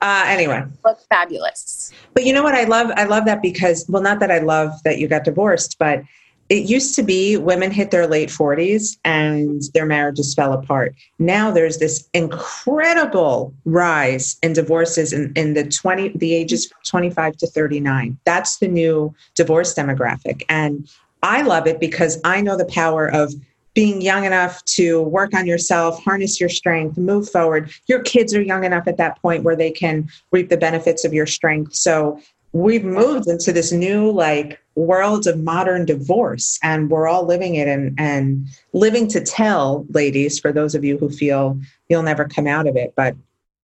Uh, 0.00 0.24
anyway, 0.26 0.64
Look 0.84 0.98
fabulous. 1.10 1.92
but 2.14 2.24
you 2.24 2.32
know 2.32 2.42
what? 2.42 2.54
I 2.54 2.64
love. 2.64 2.90
I 2.96 3.04
love 3.04 3.24
that 3.26 3.42
because, 3.42 3.84
well, 3.88 4.02
not 4.02 4.20
that 4.20 4.30
I 4.30 4.38
love 4.38 4.70
that 4.84 4.98
you 4.98 5.08
got 5.08 5.24
divorced, 5.24 5.76
but 5.78 6.02
it 6.48 6.68
used 6.68 6.94
to 6.94 7.02
be 7.02 7.36
women 7.36 7.72
hit 7.72 7.90
their 7.90 8.06
late 8.06 8.28
40s 8.28 8.96
and 9.04 9.62
their 9.74 9.84
marriages 9.84 10.32
fell 10.34 10.52
apart. 10.52 10.94
Now 11.18 11.50
there's 11.50 11.78
this 11.78 12.08
incredible 12.14 13.52
rise 13.64 14.36
in 14.42 14.52
divorces 14.52 15.12
in, 15.12 15.32
in 15.34 15.54
the 15.54 15.68
20 15.68 16.10
the 16.16 16.34
ages 16.34 16.66
from 16.66 16.78
25 16.84 17.36
to 17.38 17.46
39. 17.48 18.16
That's 18.24 18.58
the 18.58 18.68
new 18.68 19.12
divorce 19.34 19.74
demographic. 19.74 20.42
And 20.48 20.88
I 21.22 21.42
love 21.42 21.66
it 21.66 21.80
because 21.80 22.20
I 22.22 22.40
know 22.40 22.56
the 22.56 22.66
power 22.66 23.08
of 23.10 23.34
being 23.76 24.00
young 24.00 24.24
enough 24.24 24.64
to 24.64 25.02
work 25.02 25.34
on 25.34 25.46
yourself, 25.46 26.02
harness 26.02 26.40
your 26.40 26.48
strength, 26.48 26.96
move 26.96 27.28
forward. 27.28 27.70
Your 27.86 28.00
kids 28.00 28.34
are 28.34 28.40
young 28.40 28.64
enough 28.64 28.88
at 28.88 28.96
that 28.96 29.20
point 29.20 29.44
where 29.44 29.54
they 29.54 29.70
can 29.70 30.08
reap 30.32 30.48
the 30.48 30.56
benefits 30.56 31.04
of 31.04 31.12
your 31.12 31.26
strength. 31.26 31.74
So 31.74 32.18
we've 32.52 32.84
moved 32.84 33.28
into 33.28 33.52
this 33.52 33.72
new 33.72 34.10
like 34.10 34.58
world 34.76 35.26
of 35.26 35.38
modern 35.38 35.84
divorce 35.84 36.58
and 36.62 36.88
we're 36.88 37.06
all 37.06 37.26
living 37.26 37.56
it 37.56 37.68
and 37.68 37.94
and 37.98 38.46
living 38.72 39.06
to 39.08 39.20
tell 39.20 39.84
ladies 39.90 40.38
for 40.38 40.52
those 40.52 40.74
of 40.74 40.82
you 40.82 40.96
who 40.96 41.10
feel 41.10 41.58
you'll 41.90 42.02
never 42.02 42.24
come 42.24 42.46
out 42.46 42.66
of 42.66 42.76
it 42.76 42.94
but 42.96 43.14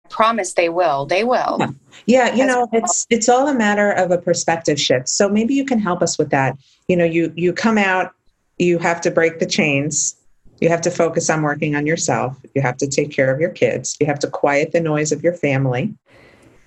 Promise 0.09 0.55
they 0.55 0.71
will. 0.71 1.05
They 1.05 1.23
will. 1.23 1.59
yeah 2.07 2.35
you 2.35 2.45
As 2.45 2.49
know 2.49 2.69
it's 2.73 3.07
it's 3.11 3.29
all 3.29 3.49
a 3.49 3.55
matter 3.55 3.91
of 3.93 4.11
a 4.11 4.17
perspective 4.17 4.81
shift 4.81 5.09
so 5.09 5.29
maybe 5.29 5.53
you 5.55 5.67
can 5.67 5.79
help 5.79 6.01
us 6.01 6.17
with 6.17 6.31
that 6.31 6.57
you 6.89 6.97
know 6.97 7.05
you 7.05 7.31
you 7.37 7.53
come 7.53 7.77
out 7.77 8.15
you 8.59 8.79
have 8.79 9.01
to 9.03 9.11
break 9.11 9.39
the 9.39 9.47
chains. 9.47 10.17
You 10.61 10.69
have 10.69 10.81
to 10.83 10.91
focus 10.91 11.31
on 11.31 11.43
working 11.43 11.77
on 11.77 11.87
yourself. 11.87 12.37
You 12.55 12.63
have 12.63 12.77
to 12.79 12.89
take 12.89 13.13
care 13.13 13.33
of 13.33 13.41
your 13.41 13.51
kids. 13.51 13.97
You 14.01 14.07
have 14.07 14.19
to 14.21 14.27
quiet 14.29 14.73
the 14.73 14.81
noise 14.81 15.13
of 15.13 15.23
your 15.23 15.35
family. 15.35 15.95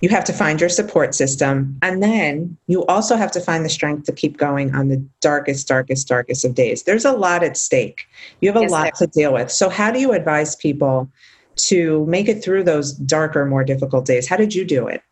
You 0.00 0.08
have 0.08 0.24
to 0.24 0.32
find 0.32 0.60
your 0.60 0.70
support 0.70 1.14
system. 1.14 1.78
And 1.82 2.02
then 2.02 2.56
you 2.66 2.84
also 2.86 3.14
have 3.14 3.30
to 3.32 3.40
find 3.40 3.64
the 3.64 3.68
strength 3.68 4.04
to 4.06 4.12
keep 4.12 4.36
going 4.36 4.74
on 4.74 4.88
the 4.88 5.04
darkest 5.20 5.68
darkest 5.68 6.08
darkest 6.08 6.44
of 6.44 6.54
days. 6.54 6.82
There's 6.82 7.04
a 7.04 7.12
lot 7.12 7.44
at 7.44 7.56
stake. 7.56 8.06
You 8.40 8.48
have 8.48 8.56
a 8.56 8.62
Yes, 8.62 8.70
lot 8.70 8.94
to 8.96 9.06
deal 9.06 9.32
with. 9.32 9.52
So 9.52 9.68
how 9.68 9.92
do 9.92 10.00
you 10.00 10.12
advise 10.12 10.56
people 10.56 11.08
to 11.54 12.04
make 12.06 12.28
it 12.28 12.42
through 12.42 12.64
those 12.64 12.92
darker 12.92 13.44
more 13.44 13.62
difficult 13.62 14.06
days? 14.06 14.26
How 14.26 14.36
did 14.36 14.54
you 14.54 14.64
do 14.64 14.88
it? 14.88 15.02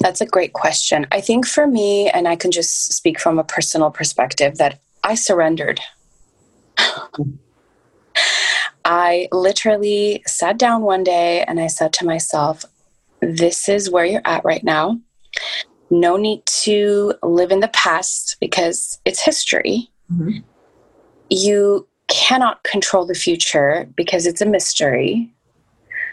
That's 0.00 0.20
a 0.20 0.26
great 0.26 0.54
question. 0.54 1.06
I 1.12 1.20
think 1.20 1.46
for 1.46 1.66
me, 1.66 2.08
and 2.08 2.26
I 2.26 2.36
can 2.36 2.50
just 2.50 2.92
speak 2.92 3.20
from 3.20 3.38
a 3.38 3.44
personal 3.44 3.90
perspective, 3.90 4.56
that 4.56 4.80
I 5.02 5.14
surrendered. 5.14 5.80
I 8.84 9.28
literally 9.32 10.22
sat 10.26 10.58
down 10.58 10.82
one 10.82 11.04
day 11.04 11.42
and 11.42 11.60
I 11.60 11.66
said 11.66 11.92
to 11.94 12.06
myself, 12.06 12.64
This 13.20 13.68
is 13.68 13.90
where 13.90 14.04
you're 14.04 14.22
at 14.24 14.44
right 14.44 14.64
now. 14.64 14.98
No 15.90 16.16
need 16.16 16.44
to 16.62 17.14
live 17.22 17.50
in 17.50 17.60
the 17.60 17.68
past 17.68 18.36
because 18.40 18.98
it's 19.04 19.20
history. 19.20 19.90
Mm-hmm. 20.12 20.38
You 21.30 21.86
cannot 22.08 22.62
control 22.64 23.06
the 23.06 23.14
future 23.14 23.88
because 23.94 24.26
it's 24.26 24.40
a 24.40 24.46
mystery. 24.46 25.32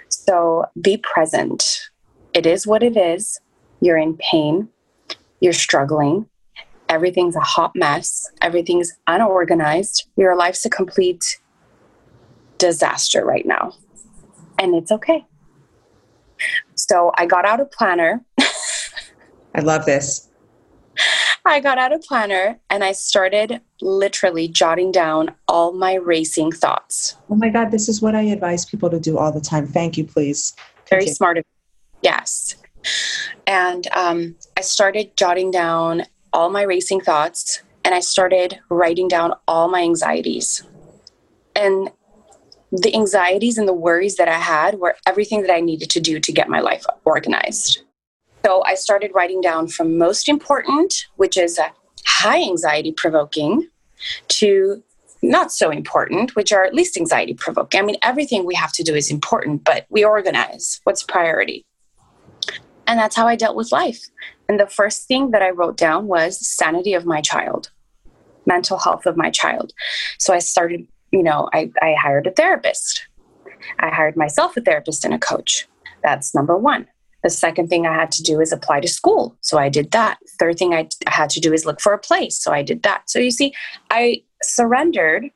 So 0.10 0.66
be 0.82 0.98
present. 0.98 1.90
It 2.34 2.46
is 2.46 2.68
what 2.68 2.84
it 2.84 2.98
is. 2.98 3.40
You're 3.80 3.98
in 3.98 4.18
pain. 4.18 4.68
You're 5.40 5.54
struggling. 5.54 6.28
Everything's 6.90 7.36
a 7.36 7.42
hot 7.42 7.72
mess. 7.76 8.30
Everything's 8.42 8.94
unorganized. 9.08 10.08
Your 10.18 10.36
life's 10.36 10.66
a 10.66 10.70
complete 10.70 11.40
disaster 12.58 13.26
right 13.26 13.46
now. 13.46 13.74
And 14.60 14.76
it's 14.76 14.92
okay. 14.92 15.26
So 16.76 17.12
I 17.18 17.26
got 17.26 17.46
out 17.46 17.60
a 17.60 17.66
planner. 17.66 18.24
I 19.56 19.62
love 19.62 19.86
this. 19.86 20.30
I 21.46 21.60
got 21.60 21.78
out 21.78 21.94
a 21.94 22.00
planner 22.00 22.60
and 22.70 22.84
I 22.84 22.92
started 22.92 23.62
literally 23.82 24.48
jotting 24.48 24.92
down 24.92 25.36
all 25.48 25.74
my 25.74 25.94
racing 25.96 26.52
thoughts. 26.52 27.16
Oh 27.30 27.36
my 27.36 27.50
God, 27.50 27.72
this 27.72 27.88
is 27.88 28.02
what 28.02 28.16
I 28.16 28.22
advise 28.24 28.66
people 28.66 28.90
to 28.90 29.00
do 29.00 29.18
all 29.18 29.32
the 29.32 29.42
time. 29.42 29.68
Thank 29.68 29.98
you, 29.98 30.06
please. 30.06 30.56
Very 30.90 31.08
smart. 31.08 31.38
Of 31.38 31.46
you. 31.46 32.00
Yes. 32.02 32.56
And 33.48 33.88
um, 33.96 34.36
I 34.58 34.62
started 34.62 35.16
jotting 35.18 35.52
down 35.52 36.06
all 36.36 36.50
my 36.50 36.64
racing 36.64 37.00
thoughts 37.00 37.64
and 37.86 37.96
I 37.96 38.02
started 38.02 38.60
writing 38.70 39.08
down 39.08 39.34
all 39.48 39.70
my 39.70 39.82
anxieties. 39.82 40.64
And 41.56 41.92
the 42.74 42.94
anxieties 42.94 43.58
and 43.58 43.68
the 43.68 43.74
worries 43.74 44.18
that 44.18 44.28
I 44.28 44.40
had 44.40 44.76
were 44.80 44.98
everything 45.08 45.44
that 45.44 45.52
I 45.52 45.62
needed 45.62 45.90
to 45.92 46.02
do 46.02 46.20
to 46.20 46.32
get 46.34 46.50
my 46.50 46.60
life 46.60 46.84
organized. 47.06 47.84
So 48.44 48.64
I 48.66 48.76
started 48.76 49.12
writing 49.16 49.40
down 49.40 49.70
from 49.70 49.98
most 49.98 50.28
important, 50.28 51.06
which 51.16 51.38
is 51.38 51.58
a 51.58 51.72
high 52.06 52.42
anxiety 52.42 52.92
provoking, 52.92 53.70
to 54.28 54.84
not 55.22 55.54
so 55.54 55.70
important, 55.72 56.36
which 56.36 56.52
are 56.52 56.70
least 56.74 56.98
anxiety 56.98 57.34
provoking. 57.34 57.80
I 57.80 57.84
mean, 57.84 57.98
everything 58.02 58.46
we 58.46 58.56
have 58.56 58.74
to 58.74 58.84
do 58.84 58.94
is 58.94 59.10
important, 59.10 59.64
but 59.64 59.86
we 59.90 60.04
organize 60.04 60.82
what's 60.84 61.02
priority. 61.02 61.66
And 62.88 63.00
that's 63.00 63.16
how 63.16 63.28
I 63.28 63.36
dealt 63.36 63.56
with 63.56 63.72
life. 63.72 64.08
And 64.48 64.60
the 64.60 64.68
first 64.68 65.08
thing 65.08 65.32
that 65.32 65.42
I 65.42 65.50
wrote 65.50 65.78
down 65.78 66.08
was 66.08 66.38
the 66.38 66.46
sanity 66.46 66.94
of 66.94 67.06
my 67.06 67.22
child, 67.22 67.72
mental 68.46 68.78
health 68.78 69.06
of 69.06 69.18
my 69.18 69.30
child. 69.32 69.74
So 70.20 70.34
I 70.34 70.40
started, 70.40 70.88
you 71.12 71.24
know, 71.24 71.50
I, 71.54 71.72
I 71.82 71.96
hired 72.00 72.28
a 72.28 72.32
therapist. 72.32 73.08
I 73.80 73.90
hired 73.90 74.16
myself 74.16 74.56
a 74.58 74.62
therapist 74.62 75.04
and 75.04 75.14
a 75.14 75.20
coach. 75.20 75.68
That's 76.04 76.36
number 76.36 76.56
one. 76.58 76.88
The 77.24 77.32
second 77.32 77.70
thing 77.70 77.88
I 77.88 77.96
had 77.96 78.12
to 78.12 78.22
do 78.22 78.40
is 78.40 78.52
apply 78.52 78.82
to 78.82 78.88
school. 78.88 79.36
So 79.42 79.58
I 79.58 79.68
did 79.68 79.90
that. 79.92 80.20
Third 80.38 80.60
thing 80.60 80.76
I 80.76 80.88
had 81.08 81.32
to 81.32 81.40
do 81.40 81.54
is 81.54 81.66
look 81.66 81.82
for 81.82 81.92
a 81.92 81.98
place. 81.98 82.38
So 82.38 82.54
I 82.54 82.62
did 82.62 82.84
that. 82.84 83.10
So 83.10 83.18
you 83.18 83.32
see, 83.32 83.52
I 83.90 84.22
surrendered. 84.44 85.32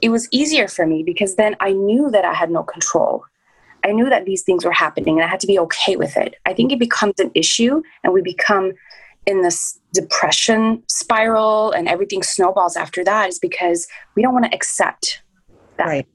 It 0.00 0.08
was 0.08 0.26
easier 0.32 0.66
for 0.66 0.86
me 0.86 1.04
because 1.04 1.36
then 1.36 1.54
I 1.60 1.72
knew 1.72 2.10
that 2.10 2.24
I 2.24 2.34
had 2.34 2.50
no 2.50 2.64
control. 2.64 3.24
I 3.84 3.92
knew 3.92 4.08
that 4.08 4.24
these 4.24 4.42
things 4.42 4.64
were 4.64 4.72
happening 4.72 5.18
and 5.18 5.24
I 5.24 5.28
had 5.28 5.40
to 5.40 5.46
be 5.46 5.58
okay 5.60 5.96
with 5.96 6.16
it. 6.16 6.34
I 6.46 6.54
think 6.54 6.72
it 6.72 6.78
becomes 6.78 7.14
an 7.18 7.30
issue 7.34 7.82
and 8.04 8.12
we 8.12 8.22
become 8.22 8.72
in 9.26 9.42
this 9.42 9.78
depression 9.92 10.82
spiral 10.88 11.72
and 11.72 11.88
everything 11.88 12.22
snowballs 12.22 12.76
after 12.76 13.04
that 13.04 13.28
is 13.28 13.38
because 13.38 13.86
we 14.16 14.22
don't 14.22 14.32
want 14.32 14.46
to 14.46 14.54
accept 14.54 15.22
that 15.76 15.86
right. 15.86 16.08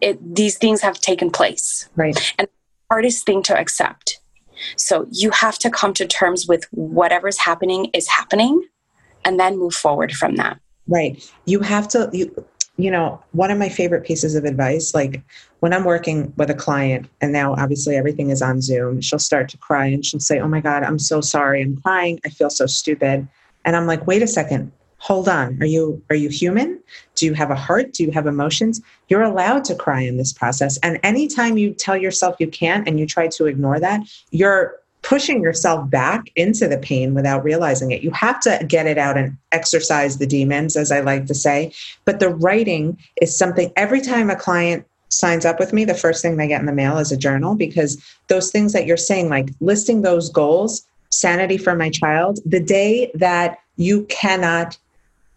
it, 0.00 0.34
these 0.34 0.58
things 0.58 0.80
have 0.82 1.00
taken 1.00 1.30
place. 1.30 1.88
Right. 1.96 2.34
And 2.38 2.48
hardest 2.90 3.24
thing 3.24 3.42
to 3.44 3.58
accept 3.58 4.20
so 4.76 5.06
you 5.10 5.30
have 5.30 5.58
to 5.58 5.70
come 5.70 5.94
to 5.94 6.06
terms 6.06 6.46
with 6.46 6.64
whatever's 6.70 7.38
happening 7.38 7.90
is 7.92 8.08
happening 8.08 8.62
and 9.24 9.38
then 9.38 9.58
move 9.58 9.74
forward 9.74 10.12
from 10.12 10.36
that. 10.36 10.58
Right. 10.86 11.22
You 11.44 11.60
have 11.60 11.88
to 11.88 12.10
you 12.12 12.44
you 12.82 12.90
know, 12.90 13.22
one 13.32 13.50
of 13.50 13.58
my 13.58 13.68
favorite 13.68 14.04
pieces 14.04 14.34
of 14.34 14.44
advice 14.44 14.94
like 14.94 15.22
when 15.60 15.72
I'm 15.72 15.84
working 15.84 16.32
with 16.36 16.50
a 16.50 16.54
client 16.54 17.08
and 17.20 17.32
now 17.32 17.54
obviously 17.54 17.96
everything 17.96 18.30
is 18.30 18.42
on 18.42 18.60
Zoom, 18.60 19.00
she'll 19.00 19.18
start 19.18 19.48
to 19.50 19.58
cry 19.58 19.86
and 19.86 20.04
she'll 20.04 20.20
say, 20.20 20.40
"Oh 20.40 20.48
my 20.48 20.60
god, 20.60 20.82
I'm 20.82 20.98
so 20.98 21.20
sorry. 21.20 21.62
I'm 21.62 21.80
crying. 21.80 22.20
I 22.24 22.28
feel 22.30 22.50
so 22.50 22.66
stupid." 22.66 23.28
And 23.64 23.76
I'm 23.76 23.86
like, 23.86 24.06
"Wait 24.06 24.22
a 24.22 24.26
second 24.26 24.72
hold 25.00 25.28
on 25.28 25.56
are 25.62 25.66
you 25.66 26.00
are 26.10 26.16
you 26.16 26.28
human 26.28 26.78
do 27.14 27.24
you 27.24 27.32
have 27.32 27.50
a 27.50 27.54
heart 27.54 27.92
do 27.94 28.04
you 28.04 28.10
have 28.10 28.26
emotions 28.26 28.82
you're 29.08 29.22
allowed 29.22 29.64
to 29.64 29.74
cry 29.74 30.00
in 30.02 30.18
this 30.18 30.32
process 30.32 30.78
and 30.82 31.00
anytime 31.02 31.56
you 31.56 31.72
tell 31.72 31.96
yourself 31.96 32.36
you 32.38 32.46
can't 32.46 32.86
and 32.86 33.00
you 33.00 33.06
try 33.06 33.26
to 33.26 33.46
ignore 33.46 33.80
that 33.80 34.00
you're 34.30 34.79
pushing 35.02 35.42
yourself 35.42 35.88
back 35.90 36.30
into 36.36 36.68
the 36.68 36.78
pain 36.78 37.14
without 37.14 37.42
realizing 37.42 37.90
it 37.90 38.02
you 38.02 38.10
have 38.10 38.40
to 38.40 38.64
get 38.68 38.86
it 38.86 38.98
out 38.98 39.16
and 39.16 39.36
exercise 39.52 40.18
the 40.18 40.26
demons 40.26 40.76
as 40.76 40.92
i 40.92 41.00
like 41.00 41.26
to 41.26 41.34
say 41.34 41.72
but 42.04 42.20
the 42.20 42.28
writing 42.28 42.98
is 43.20 43.36
something 43.36 43.72
every 43.76 44.00
time 44.00 44.30
a 44.30 44.36
client 44.36 44.86
signs 45.08 45.44
up 45.44 45.58
with 45.58 45.72
me 45.72 45.84
the 45.84 45.94
first 45.94 46.22
thing 46.22 46.36
they 46.36 46.46
get 46.46 46.60
in 46.60 46.66
the 46.66 46.72
mail 46.72 46.98
is 46.98 47.10
a 47.10 47.16
journal 47.16 47.54
because 47.54 48.02
those 48.28 48.50
things 48.50 48.72
that 48.72 48.86
you're 48.86 48.96
saying 48.96 49.28
like 49.28 49.48
listing 49.60 50.02
those 50.02 50.28
goals 50.28 50.86
sanity 51.10 51.56
for 51.56 51.74
my 51.74 51.90
child 51.90 52.38
the 52.44 52.60
day 52.60 53.10
that 53.14 53.58
you 53.76 54.04
cannot 54.04 54.76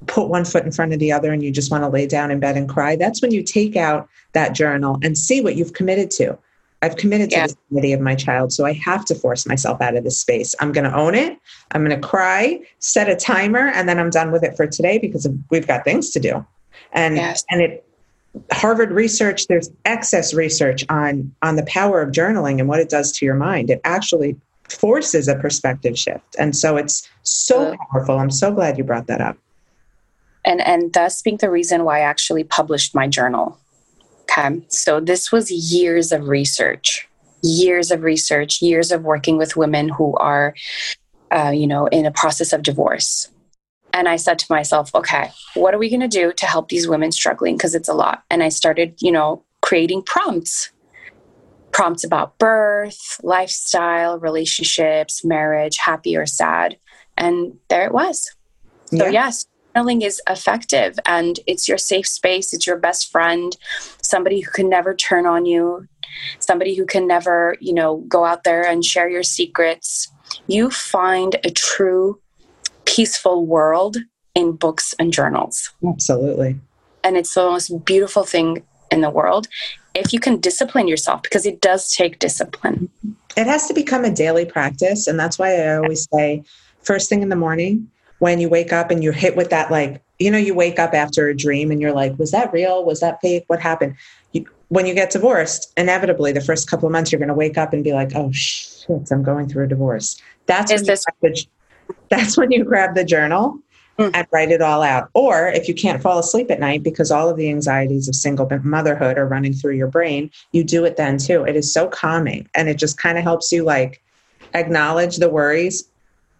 put 0.08 0.28
one 0.28 0.46
foot 0.46 0.66
in 0.66 0.72
front 0.72 0.94
of 0.94 1.00
the 1.00 1.12
other 1.12 1.32
and 1.32 1.44
you 1.44 1.52
just 1.52 1.72
want 1.72 1.84
to 1.84 1.90
lay 1.90 2.08
down 2.08 2.32
in 2.32 2.40
bed 2.40 2.58
and 2.58 2.70
cry, 2.70 2.96
that's 2.96 3.22
when 3.22 3.32
you 3.32 3.44
take 3.44 3.76
out 3.76 4.10
that 4.34 4.54
journal 4.54 5.00
and 5.04 5.18
see 5.18 5.42
what 5.42 5.56
you've 5.56 5.74
committed 5.74 6.12
to. 6.12 6.38
I've 6.84 6.98
committed 6.98 7.30
to 7.32 7.40
the 7.40 7.56
sanity 7.70 7.94
of 7.94 8.02
my 8.02 8.14
child, 8.14 8.52
so 8.52 8.66
I 8.66 8.74
have 8.74 9.06
to 9.06 9.16
force 9.16 9.46
myself 9.46 9.82
out 9.82 9.96
of 9.96 10.04
this 10.04 10.20
space. 10.20 10.54
I'm 10.60 10.72
going 10.72 10.84
to 10.84 10.96
own 10.96 11.16
it. 11.16 11.40
I'm 11.72 11.86
going 11.86 12.00
to 12.00 12.08
cry, 12.08 12.60
set 12.80 13.10
a 13.10 13.16
timer, 13.16 13.70
and 13.70 13.88
then 13.88 14.00
I'm 14.00 14.10
done 14.10 14.32
with 14.32 14.44
it 14.44 14.58
for 14.58 14.68
today 14.68 14.98
because 14.98 15.28
we've 15.50 15.66
got 15.66 15.86
things 15.86 16.12
to 16.12 16.20
do. 16.20 16.46
And 16.92 17.16
yes. 17.16 17.46
and 17.50 17.62
it 17.62 17.88
Harvard 18.52 18.92
research, 18.92 19.48
there's 19.48 19.70
excess 19.86 20.34
research 20.34 20.86
on 20.90 21.34
on 21.42 21.56
the 21.56 21.64
power 21.64 22.02
of 22.02 22.12
journaling 22.12 22.60
and 22.60 22.68
what 22.68 22.80
it 22.80 22.90
does 22.90 23.12
to 23.14 23.26
your 23.26 23.36
mind. 23.36 23.70
It 23.70 23.80
actually 23.86 24.36
forces 24.70 25.28
a 25.28 25.36
perspective 25.36 25.98
shift, 25.98 26.36
and 26.38 26.56
so 26.56 26.78
it's 26.78 27.10
so 27.24 27.76
powerful. 27.92 28.20
I'm 28.20 28.32
so 28.32 28.52
glad 28.52 28.78
you 28.78 28.84
brought 28.84 29.08
that 29.08 29.22
up 29.22 29.38
and 30.46 30.62
and 30.62 30.94
thus 30.94 31.22
being 31.22 31.38
the 31.38 31.50
reason 31.50 31.84
why 31.84 32.00
I 32.00 32.02
actually 32.02 32.44
published 32.44 32.94
my 32.94 33.08
journal. 33.08 33.58
Okay, 34.30 34.66
so 34.70 35.00
this 35.00 35.32
was 35.32 35.52
years 35.52 36.12
of 36.12 36.28
research, 36.28 37.08
years 37.42 37.92
of 37.92 38.02
research, 38.02 38.62
years 38.62 38.92
of 38.92 39.04
working 39.04 39.38
with 39.38 39.56
women 39.56 39.90
who 39.90 40.16
are, 40.18 40.56
uh, 41.32 41.52
you 41.54 41.68
know, 41.68 41.88
in 41.88 42.06
a 42.06 42.12
process 42.12 42.54
of 42.54 42.64
divorce. 42.64 43.30
And 43.94 44.10
I 44.10 44.16
said 44.16 44.40
to 44.40 44.46
myself, 44.50 44.94
okay, 44.96 45.32
what 45.54 45.76
are 45.76 45.78
we 45.78 45.90
going 45.90 46.00
to 46.00 46.08
do 46.08 46.34
to 46.34 46.46
help 46.48 46.70
these 46.70 46.88
women 46.88 47.12
struggling? 47.12 47.58
Because 47.58 47.76
it's 47.76 47.90
a 47.90 47.94
lot. 47.94 48.24
And 48.32 48.42
I 48.42 48.50
started, 48.50 48.96
you 49.00 49.12
know, 49.12 49.44
creating 49.62 50.02
prompts 50.02 50.72
prompts 51.74 52.04
about 52.04 52.38
birth, 52.38 53.20
lifestyle, 53.24 54.20
relationships, 54.20 55.26
marriage, 55.26 55.78
happy 55.78 56.16
or 56.16 56.26
sad. 56.26 56.78
And 57.18 57.58
there 57.68 57.86
it 57.86 57.92
was. 57.92 58.32
So, 58.86 59.06
yeah. 59.06 59.10
yes, 59.10 59.46
journaling 59.76 60.04
is 60.04 60.22
effective 60.30 61.00
and 61.06 61.40
it's 61.48 61.68
your 61.68 61.78
safe 61.78 62.08
space 62.08 62.54
it's 62.54 62.68
your 62.68 62.78
best 62.78 63.12
friend 63.12 63.58
somebody 64.02 64.40
who 64.40 64.52
can 64.52 64.70
never 64.70 64.94
turn 64.94 65.26
on 65.26 65.46
you 65.46 65.88
somebody 66.40 66.76
who 66.76 66.86
can 66.86 67.08
never 67.08 67.56
you 67.60 67.74
know 67.74 67.98
go 68.08 68.26
out 68.26 68.44
there 68.44 68.66
and 68.66 68.84
share 68.84 69.10
your 69.10 69.24
secrets. 69.24 70.12
You 70.48 70.70
find 70.70 71.36
a 71.44 71.52
true 71.52 72.20
peaceful 72.86 73.46
world 73.46 73.98
in 74.36 74.54
books 74.54 74.94
and 75.00 75.14
journals. 75.14 75.72
Absolutely. 75.86 76.60
And 77.04 77.18
it's 77.18 77.34
the 77.34 77.44
most 77.44 77.86
beautiful 77.86 78.24
thing 78.24 78.64
in 78.92 79.02
the 79.02 79.10
world 79.10 79.48
if 79.96 80.12
you 80.12 80.20
can 80.20 80.40
discipline 80.40 80.88
yourself 80.88 81.22
because 81.22 81.46
it 81.46 81.62
does 81.62 81.94
take 81.94 82.20
discipline. 82.20 82.90
It 83.36 83.48
has 83.48 83.68
to 83.68 83.74
become 83.74 84.06
a 84.06 84.12
daily 84.12 84.46
practice 84.46 85.08
and 85.08 85.20
that's 85.20 85.40
why 85.40 85.56
i 85.56 85.76
always 85.76 86.08
say 86.14 86.44
first 86.84 87.10
thing 87.10 87.24
in 87.24 87.30
the 87.30 87.36
morning 87.36 87.90
when 88.24 88.40
you 88.40 88.48
wake 88.48 88.72
up 88.72 88.90
and 88.90 89.04
you're 89.04 89.12
hit 89.12 89.36
with 89.36 89.50
that 89.50 89.70
like 89.70 90.02
you 90.18 90.32
know 90.32 90.38
you 90.38 90.56
wake 90.56 90.80
up 90.80 90.94
after 90.94 91.28
a 91.28 91.36
dream 91.36 91.72
and 91.72 91.82
you're 91.82 91.92
like 91.92 92.18
was 92.18 92.32
that 92.32 92.54
real? 92.54 92.86
Was 92.86 93.02
that 93.02 93.20
fake? 93.22 93.44
What 93.48 93.60
happened? 93.60 93.98
You, 94.32 94.46
when 94.70 94.86
you 94.86 94.94
get 94.94 95.12
divorced 95.12 95.74
inevitably 95.76 96.32
the 96.32 96.40
first 96.40 96.70
couple 96.70 96.88
of 96.88 96.94
months 96.94 97.12
you're 97.12 97.20
going 97.20 97.28
to 97.28 97.34
wake 97.34 97.58
up 97.58 97.74
and 97.74 97.84
be 97.84 97.92
like 97.92 98.16
oh 98.16 98.32
shit 98.32 99.12
i'm 99.12 99.24
going 99.24 99.50
through 99.50 99.66
a 99.66 99.68
divorce. 99.68 100.22
That's 100.46 100.72
when 100.72 100.86
this- 100.86 101.06
the, 101.22 101.46
that's 102.10 102.38
when 102.38 102.50
you 102.50 102.64
grab 102.64 102.96
the 102.96 103.04
journal 103.04 103.60
mm. 104.00 104.10
and 104.14 104.26
write 104.32 104.52
it 104.52 104.62
all 104.62 104.82
out. 104.82 105.10
Or 105.14 105.50
if 105.50 105.68
you 105.68 105.74
can't 105.74 106.02
fall 106.02 106.18
asleep 106.18 106.50
at 106.50 106.62
night 106.62 106.82
because 106.82 107.12
all 107.12 107.28
of 107.28 107.36
the 107.36 107.50
anxieties 107.50 108.08
of 108.08 108.16
single 108.16 108.48
motherhood 108.64 109.18
are 109.18 109.28
running 109.28 109.52
through 109.52 109.76
your 109.76 109.88
brain 109.88 110.32
you 110.54 110.64
do 110.64 110.86
it 110.86 110.96
then 110.96 111.18
too. 111.18 111.44
It 111.44 111.58
is 111.58 111.74
so 111.74 111.90
calming 111.90 112.48
and 112.56 112.70
it 112.70 112.78
just 112.78 112.98
kind 112.98 113.18
of 113.18 113.26
helps 113.26 113.52
you 113.52 113.66
like 113.66 114.02
acknowledge 114.54 115.18
the 115.18 115.30
worries, 115.30 115.84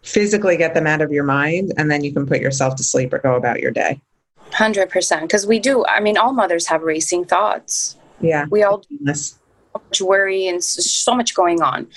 physically 0.04 0.56
get 0.56 0.74
them 0.74 0.86
out 0.86 1.00
of 1.00 1.10
your 1.10 1.24
mind, 1.24 1.72
and 1.76 1.90
then 1.90 2.04
you 2.04 2.12
can 2.12 2.26
put 2.26 2.40
yourself 2.40 2.76
to 2.76 2.84
sleep 2.84 3.12
or 3.12 3.18
go 3.18 3.34
about 3.34 3.60
your 3.60 3.70
day. 3.70 4.00
100%. 4.52 5.22
Because 5.22 5.46
we 5.46 5.58
do, 5.58 5.84
I 5.86 6.00
mean, 6.00 6.16
all 6.16 6.32
mothers 6.32 6.66
have 6.68 6.82
racing 6.82 7.24
thoughts. 7.24 7.96
Yeah. 8.20 8.46
We 8.50 8.62
all 8.62 8.78
do 8.78 8.86
Yes. 9.00 9.38
so 9.72 9.80
much 9.82 10.00
worry 10.00 10.46
and 10.46 10.62
so 10.62 11.14
much 11.16 11.34
going 11.34 11.62
on. 11.62 11.88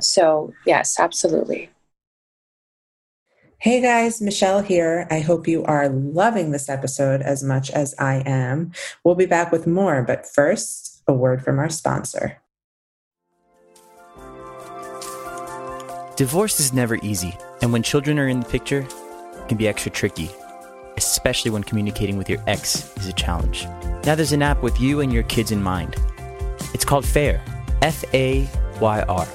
So, 0.00 0.52
yes, 0.66 0.98
absolutely. 0.98 1.70
Hey 3.58 3.80
guys, 3.80 4.20
Michelle 4.20 4.60
here. 4.60 5.06
I 5.08 5.20
hope 5.20 5.46
you 5.46 5.62
are 5.64 5.88
loving 5.88 6.50
this 6.50 6.68
episode 6.68 7.22
as 7.22 7.44
much 7.44 7.70
as 7.70 7.94
I 7.96 8.24
am. 8.26 8.72
We'll 9.04 9.14
be 9.14 9.26
back 9.26 9.52
with 9.52 9.68
more, 9.68 10.02
but 10.02 10.26
first, 10.26 11.00
a 11.06 11.12
word 11.12 11.44
from 11.44 11.60
our 11.60 11.68
sponsor. 11.68 12.41
Divorce 16.16 16.60
is 16.60 16.74
never 16.74 16.96
easy, 16.96 17.34
and 17.62 17.72
when 17.72 17.82
children 17.82 18.18
are 18.18 18.28
in 18.28 18.40
the 18.40 18.48
picture, 18.48 18.80
it 18.80 19.48
can 19.48 19.56
be 19.56 19.66
extra 19.66 19.90
tricky, 19.90 20.30
especially 20.98 21.50
when 21.50 21.64
communicating 21.64 22.18
with 22.18 22.28
your 22.28 22.38
ex 22.46 22.94
is 22.98 23.06
a 23.06 23.14
challenge. 23.14 23.64
Now 24.04 24.14
there's 24.14 24.32
an 24.32 24.42
app 24.42 24.62
with 24.62 24.78
you 24.78 25.00
and 25.00 25.10
your 25.10 25.22
kids 25.22 25.52
in 25.52 25.62
mind. 25.62 25.96
It's 26.74 26.84
called 26.84 27.06
FAYR, 27.06 27.40
F 27.80 28.04
A 28.12 28.46
Y 28.78 29.02
R. 29.08 29.26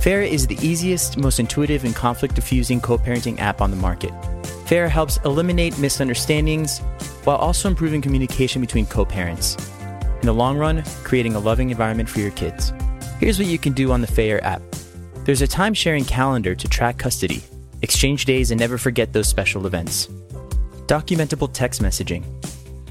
FAYR 0.00 0.22
is 0.22 0.46
the 0.46 0.56
easiest, 0.66 1.18
most 1.18 1.38
intuitive, 1.40 1.84
and 1.84 1.94
conflict 1.94 2.34
diffusing 2.34 2.80
co 2.80 2.96
parenting 2.96 3.38
app 3.38 3.60
on 3.60 3.70
the 3.70 3.76
market. 3.76 4.12
FAYR 4.64 4.88
helps 4.88 5.18
eliminate 5.26 5.78
misunderstandings 5.78 6.78
while 7.24 7.36
also 7.36 7.68
improving 7.68 8.00
communication 8.00 8.62
between 8.62 8.86
co 8.86 9.04
parents. 9.04 9.58
In 10.22 10.26
the 10.26 10.32
long 10.32 10.56
run, 10.56 10.84
creating 11.02 11.34
a 11.34 11.38
loving 11.38 11.68
environment 11.68 12.08
for 12.08 12.20
your 12.20 12.30
kids. 12.30 12.72
Here's 13.20 13.38
what 13.38 13.46
you 13.46 13.58
can 13.58 13.74
do 13.74 13.92
on 13.92 14.00
the 14.00 14.06
FAYR 14.06 14.42
app 14.42 14.62
there's 15.24 15.42
a 15.42 15.46
time 15.46 15.72
sharing 15.72 16.04
calendar 16.04 16.54
to 16.54 16.68
track 16.68 16.98
custody, 16.98 17.42
exchange 17.80 18.26
days, 18.26 18.50
and 18.50 18.60
never 18.60 18.76
forget 18.76 19.12
those 19.12 19.26
special 19.26 19.66
events. 19.66 20.06
Documentable 20.86 21.50
text 21.50 21.80
messaging, 21.80 22.24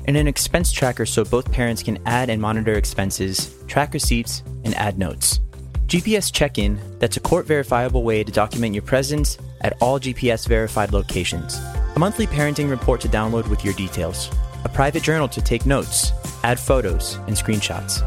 and 0.08 0.17
an 0.17 0.28
expense 0.28 0.72
tracker 0.72 1.06
so 1.06 1.24
both 1.24 1.52
parents 1.52 1.84
can 1.84 2.00
add 2.08 2.30
and 2.30 2.41
monitor 2.41 2.74
expenses, 2.74 3.56
track 3.67 3.93
receipts, 3.93 4.41
and 4.65 4.74
add 4.76 4.98
notes. 4.98 5.39
GPS 5.86 6.34
check 6.34 6.58
in 6.58 6.80
that's 6.98 7.17
a 7.17 7.19
court 7.19 7.46
verifiable 7.46 8.04
way 8.04 8.24
to 8.24 8.32
document 8.32 8.74
your 8.74 8.82
presence 8.82 9.38
at 9.62 9.78
all 9.80 10.00
GPS 10.00 10.48
verified 10.48 10.91
locations. 10.91 11.60
A 11.96 12.00
monthly 12.00 12.26
parenting 12.26 12.69
report 12.69 13.00
to 13.02 13.08
download 13.08 13.48
with 13.48 13.63
your 13.63 13.76
details. 13.76 14.32
A 14.63 14.69
private 14.69 15.04
journal 15.04 15.28
to 15.28 15.41
take 15.41 15.67
notes, 15.67 16.12
add 16.43 16.60
photos, 16.60 17.15
and 17.28 17.36
screenshots. 17.36 18.02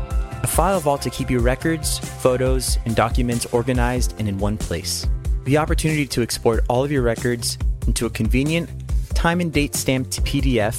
A 0.46 0.48
file 0.48 0.78
vault 0.78 1.02
to 1.02 1.10
keep 1.10 1.28
your 1.28 1.40
records, 1.40 1.98
photos, 1.98 2.78
and 2.84 2.94
documents 2.94 3.46
organized 3.46 4.14
and 4.20 4.28
in 4.28 4.38
one 4.38 4.56
place. 4.56 5.04
The 5.42 5.58
opportunity 5.58 6.06
to 6.06 6.22
export 6.22 6.64
all 6.68 6.84
of 6.84 6.92
your 6.92 7.02
records 7.02 7.58
into 7.88 8.06
a 8.06 8.10
convenient, 8.10 8.70
time 9.12 9.40
and 9.40 9.52
date 9.52 9.74
stamped 9.74 10.22
PDF 10.22 10.76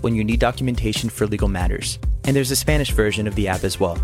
when 0.00 0.14
you 0.14 0.22
need 0.22 0.38
documentation 0.38 1.10
for 1.10 1.26
legal 1.26 1.48
matters. 1.48 1.98
And 2.22 2.36
there's 2.36 2.52
a 2.52 2.56
Spanish 2.56 2.92
version 2.92 3.26
of 3.26 3.34
the 3.34 3.48
app 3.48 3.64
as 3.64 3.80
well. 3.80 3.96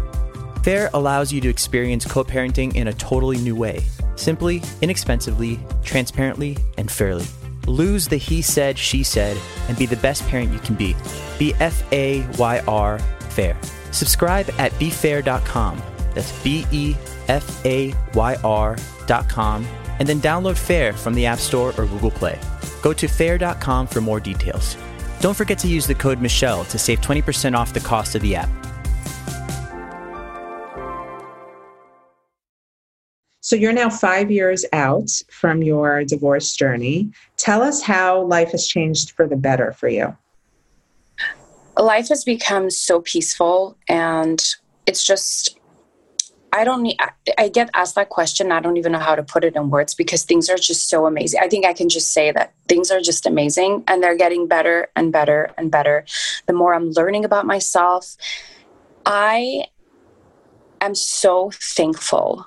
FAYR 0.65 0.91
allows 0.93 1.33
you 1.33 1.41
to 1.41 1.49
experience 1.49 2.05
co 2.05 2.25
parenting 2.25 2.75
in 2.75 2.89
a 2.89 2.93
totally 2.93 3.39
new 3.39 3.55
way 3.55 3.85
simply, 4.17 4.61
inexpensively, 4.83 5.61
transparently, 5.85 6.57
and 6.79 6.91
fairly. 6.91 7.27
Lose 7.69 8.09
the 8.09 8.17
he 8.17 8.43
said, 8.43 8.77
she 8.77 9.05
said, 9.05 9.37
and 9.69 9.79
be 9.79 9.87
the 9.87 9.99
best 9.99 10.27
parent 10.27 10.53
you 10.53 10.59
can 10.59 10.75
be. 10.75 10.97
Be 11.39 11.55
F 11.61 11.85
A 11.93 12.27
Y 12.39 12.61
R 12.67 12.99
FAYR. 13.29 13.57
Subscribe 13.91 14.49
at 14.59 14.73
befayr.com. 14.73 15.83
That's 16.15 16.33
B 16.43 16.67
E 16.71 16.97
F 17.29 17.65
A 17.65 17.95
Y 18.15 18.37
R.com. 18.43 19.67
And 19.99 20.09
then 20.09 20.21
download 20.21 20.57
FAYR 20.57 20.93
from 20.93 21.15
the 21.15 21.27
App 21.27 21.39
Store 21.39 21.71
or 21.79 21.87
Google 21.87 22.11
Play. 22.11 22.39
Go 22.83 22.93
to 22.93 23.07
fayr.com 23.07 23.87
for 23.87 24.01
more 24.01 24.21
details. 24.21 24.77
Don't 25.21 25.37
forget 25.37 25.59
to 25.61 25.69
use 25.69 25.87
the 25.87 25.95
code 25.95 26.21
Michelle 26.21 26.65
to 26.67 26.79
save 26.79 27.01
20% 27.01 27.57
off 27.57 27.73
the 27.73 27.81
cost 27.81 28.15
of 28.15 28.23
the 28.23 28.37
app. 28.37 28.51
So 33.41 33.55
you're 33.55 33.73
now 33.73 33.91
five 33.91 34.31
years 34.31 34.65
out 34.73 35.09
from 35.31 35.63
your 35.63 36.05
divorce 36.05 36.53
journey. 36.57 37.13
Tell 37.37 37.63
us 37.63 37.81
how 37.81 38.23
life 38.23 38.51
has 38.51 38.67
changed 38.67 39.13
for 39.13 39.29
the 39.29 39.37
better 39.37 39.73
for 39.73 39.89
you. 39.89 40.17
Life 41.79 42.09
has 42.09 42.25
become 42.25 42.71
so 42.71 43.01
peaceful, 43.03 43.77
and 43.89 44.43
it's 44.87 45.05
just, 45.05 45.59
I 46.53 46.65
don't 46.65 46.83
need, 46.83 46.99
I, 47.37 47.49
get 47.49 47.69
asked 47.75 47.97
that 47.97 48.09
question. 48.09 48.51
I 48.51 48.61
don't 48.61 48.79
even 48.79 48.93
know 48.93 48.99
how 48.99 49.15
to 49.15 49.23
put 49.23 49.45
it 49.45 49.57
in 49.57 49.69
words 49.69 49.95
because 49.95 50.25
things 50.25 50.49
are 50.49 50.57
just 50.57 50.89
so 50.89 51.07
amazing. 51.07 51.41
I 51.43 51.49
think 51.49 51.67
I 51.67 51.75
can 51.75 51.89
just 51.91 52.13
say 52.13 52.33
that 52.33 52.55
things 52.67 52.91
are 52.91 53.01
just 53.01 53.27
amazing 53.27 53.85
and 53.89 54.03
they're 54.03 54.17
getting 54.17 54.47
better 54.47 54.89
and 54.97 55.13
better 55.13 55.53
and 55.59 55.71
better. 55.71 56.07
The 56.47 56.55
more 56.55 56.73
I'm 56.73 56.93
learning 56.93 57.27
about 57.27 57.45
myself, 57.45 58.17
I 59.05 59.67
am 60.81 60.95
so 60.95 61.51
thankful 61.53 62.47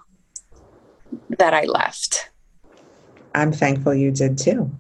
that 1.38 1.54
I 1.54 1.66
left. 1.66 2.32
I'm 3.36 3.52
thankful 3.52 3.94
you 3.94 4.12
did 4.12 4.38
too. 4.38 4.72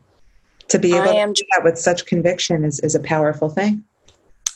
To 0.69 0.79
be 0.79 0.95
able 0.95 1.09
I 1.09 1.13
to 1.13 1.17
am 1.17 1.33
do 1.33 1.43
that 1.55 1.63
with 1.63 1.77
such 1.77 2.05
conviction 2.05 2.63
is, 2.63 2.79
is 2.79 2.95
a 2.95 2.99
powerful 2.99 3.49
thing. 3.49 3.83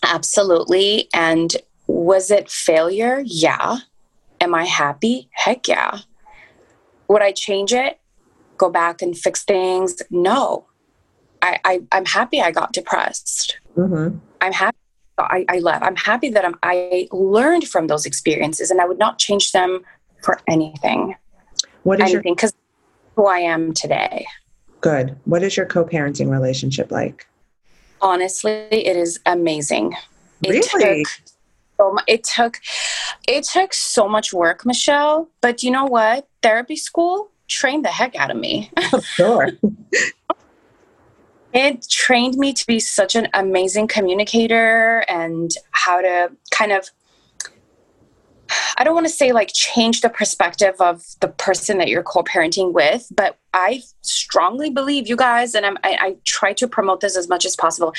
Absolutely. 0.03 1.09
And 1.13 1.55
was 1.87 2.31
it 2.31 2.49
failure? 2.49 3.23
Yeah. 3.25 3.77
Am 4.39 4.53
I 4.53 4.65
happy? 4.65 5.29
Heck 5.33 5.67
yeah. 5.67 5.99
Would 7.07 7.21
I 7.21 7.31
change 7.31 7.73
it? 7.73 7.99
Go 8.57 8.69
back 8.69 9.01
and 9.01 9.17
fix 9.17 9.43
things? 9.43 10.01
No. 10.09 10.67
I, 11.41 11.59
I 11.65 11.81
I'm 11.91 12.05
happy 12.05 12.41
I 12.41 12.51
got 12.51 12.73
depressed. 12.73 13.59
hmm 13.75 14.09
I'm 14.41 14.53
happy 14.53 14.77
I, 15.17 15.45
I 15.47 15.59
left. 15.59 15.85
I'm 15.85 15.95
happy 15.95 16.29
that 16.29 16.43
I'm, 16.43 16.55
I 16.63 17.07
learned 17.11 17.67
from 17.67 17.87
those 17.87 18.05
experiences, 18.05 18.71
and 18.71 18.81
I 18.81 18.85
would 18.85 18.97
not 18.97 19.19
change 19.19 19.51
them 19.51 19.81
for 20.23 20.39
anything. 20.47 21.15
What 21.83 21.99
is 22.01 22.11
your 22.11 22.21
Anything 22.21 22.35
because 22.35 22.53
who 23.15 23.27
I 23.27 23.39
am 23.39 23.73
today. 23.73 24.25
good? 24.81 25.15
What 25.25 25.43
is 25.43 25.55
your 25.55 25.65
co-parenting 25.65 26.29
relationship 26.29 26.91
like? 26.91 27.27
Honestly 28.03 28.51
it 28.69 28.95
is 28.95 29.19
amazing 29.25 29.95
it 30.43 30.71
Really? 30.73 31.03
took 31.03 31.07
so 31.79 31.91
mu- 31.93 31.99
it 32.07 32.23
took 32.23 32.59
it 33.27 33.43
took 33.45 33.73
so 33.73 34.07
much 34.07 34.31
work 34.33 34.65
michelle 34.65 35.29
but 35.41 35.63
you 35.63 35.71
know 35.71 35.85
what 35.85 36.27
therapy 36.43 36.75
school 36.75 37.31
trained 37.47 37.83
the 37.85 37.89
heck 37.89 38.15
out 38.15 38.29
of 38.29 38.37
me 38.37 38.69
Sure. 39.15 39.47
it 41.53 41.87
trained 41.89 42.35
me 42.35 42.53
to 42.53 42.65
be 42.67 42.79
such 42.79 43.15
an 43.15 43.27
amazing 43.33 43.87
communicator 43.87 45.03
and 45.07 45.51
how 45.71 46.01
to 46.01 46.31
kind 46.51 46.71
of 46.71 46.89
I 48.77 48.83
don't 48.83 48.93
want 48.93 49.05
to 49.05 49.13
say 49.13 49.31
like 49.31 49.51
change 49.53 50.01
the 50.01 50.09
perspective 50.09 50.75
of 50.79 51.03
the 51.19 51.27
person 51.27 51.77
that 51.77 51.87
you're 51.87 52.03
co-parenting 52.03 52.73
with, 52.73 53.11
but 53.15 53.37
I 53.53 53.83
strongly 54.01 54.69
believe 54.69 55.07
you 55.07 55.15
guys, 55.15 55.53
and 55.53 55.65
I'm, 55.65 55.77
I, 55.83 55.97
I 55.99 56.15
try 56.25 56.53
to 56.53 56.67
promote 56.67 57.01
this 57.01 57.15
as 57.15 57.29
much 57.29 57.45
as 57.45 57.55
possible. 57.55 57.93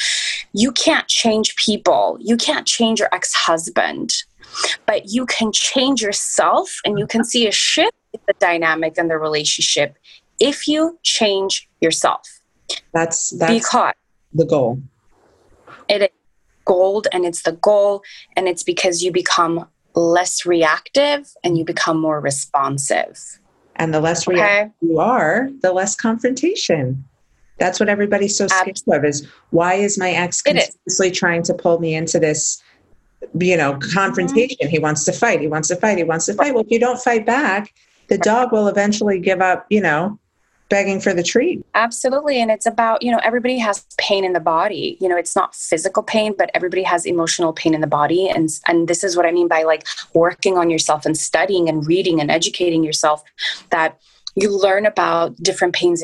You 0.52 0.72
can't 0.72 1.06
change 1.08 1.56
people. 1.56 2.18
You 2.20 2.36
can't 2.36 2.66
change 2.66 3.00
your 3.00 3.08
ex-husband, 3.12 4.14
but 4.86 5.10
you 5.10 5.26
can 5.26 5.52
change 5.52 6.02
yourself, 6.02 6.74
and 6.84 6.98
you 6.98 7.06
can 7.06 7.24
see 7.24 7.46
a 7.46 7.52
shift 7.52 7.96
in 8.12 8.20
the 8.26 8.34
dynamic 8.38 8.98
and 8.98 9.10
the 9.10 9.18
relationship 9.18 9.96
if 10.40 10.66
you 10.66 10.98
change 11.02 11.68
yourself. 11.80 12.40
That's 12.92 13.30
that's 13.30 13.52
because 13.52 13.94
the 14.32 14.46
goal. 14.46 14.80
it 15.88 16.02
is 16.02 16.08
gold 16.64 17.06
and 17.12 17.24
it's 17.24 17.42
the 17.42 17.52
goal 17.52 18.02
and 18.36 18.48
it's 18.48 18.62
because 18.62 19.02
you 19.02 19.12
become 19.12 19.68
less 19.94 20.44
reactive 20.44 21.32
and 21.42 21.56
you 21.56 21.64
become 21.64 22.00
more 22.00 22.20
responsive 22.20 23.38
And 23.76 23.92
the 23.92 24.00
less 24.00 24.26
okay 24.26 24.36
reactive 24.36 24.72
you 24.80 24.98
are, 24.98 25.48
the 25.62 25.72
less 25.72 25.94
confrontation. 25.96 27.04
That's 27.58 27.78
what 27.78 27.88
everybody's 27.88 28.36
so 28.36 28.48
scared 28.48 28.80
of 28.88 29.04
is 29.04 29.26
why 29.50 29.74
is 29.74 29.96
my 29.96 30.10
ex 30.10 30.42
continuously 30.42 31.10
trying 31.10 31.44
to 31.44 31.54
pull 31.54 31.78
me 31.78 31.94
into 31.94 32.18
this, 32.18 32.60
you 33.38 33.56
know, 33.56 33.78
confrontation? 33.94 34.68
He 34.68 34.80
wants 34.80 35.04
to 35.04 35.12
fight. 35.12 35.40
He 35.40 35.46
wants 35.46 35.68
to 35.68 35.76
fight. 35.76 35.98
He 35.98 36.04
wants 36.04 36.26
to 36.26 36.34
fight. 36.34 36.54
Well, 36.54 36.64
if 36.64 36.70
you 36.70 36.80
don't 36.80 37.00
fight 37.00 37.24
back, 37.24 37.72
the 38.08 38.18
dog 38.18 38.50
will 38.50 38.66
eventually 38.66 39.20
give 39.20 39.40
up, 39.40 39.66
you 39.70 39.80
know, 39.80 40.18
begging 40.76 41.00
for 41.00 41.12
the 41.14 41.22
treat. 41.22 41.56
absolutely. 41.74 42.36
And 42.42 42.50
it's 42.50 42.68
about 42.74 43.02
you 43.04 43.10
know 43.12 43.20
everybody 43.28 43.58
has 43.58 43.86
pain 44.06 44.22
in 44.28 44.32
the 44.38 44.44
body. 44.56 44.96
You 45.00 45.08
know 45.08 45.18
it's 45.22 45.36
not 45.40 45.54
physical 45.54 46.02
pain 46.14 46.30
but 46.40 46.50
everybody 46.58 46.84
has 46.92 47.06
emotional 47.14 47.52
pain 47.60 47.72
in 47.74 47.80
the 47.86 47.92
body. 48.00 48.22
And 48.28 48.48
and 48.68 48.88
this 48.90 49.04
is 49.06 49.16
what 49.16 49.26
i 49.26 49.32
mean 49.38 49.48
by 49.56 49.62
like 49.72 49.82
working 50.14 50.54
on 50.60 50.66
yourself 50.74 51.00
and 51.06 51.16
studying 51.30 51.68
and 51.70 51.86
reading 51.92 52.16
and 52.20 52.30
educating 52.38 52.82
yourself 52.88 53.18
that 53.70 53.90
you 54.42 54.48
learn 54.66 54.84
about 54.86 55.36
different 55.48 55.74
pains 55.74 56.02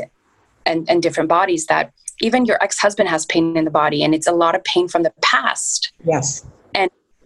and, 0.67 0.89
and 0.91 1.03
different 1.03 1.29
bodies 1.29 1.67
that 1.67 1.93
even 2.21 2.45
your 2.45 2.63
ex-husband 2.63 3.09
has 3.09 3.27
pain 3.27 3.57
in 3.57 3.65
the 3.65 3.71
body. 3.71 4.03
And 4.05 4.15
it's 4.15 4.27
a 4.27 4.33
lot 4.33 4.55
of 4.55 4.63
pain 4.65 4.89
from 4.89 5.03
the 5.03 5.13
past. 5.23 5.93
Yes. 6.05 6.45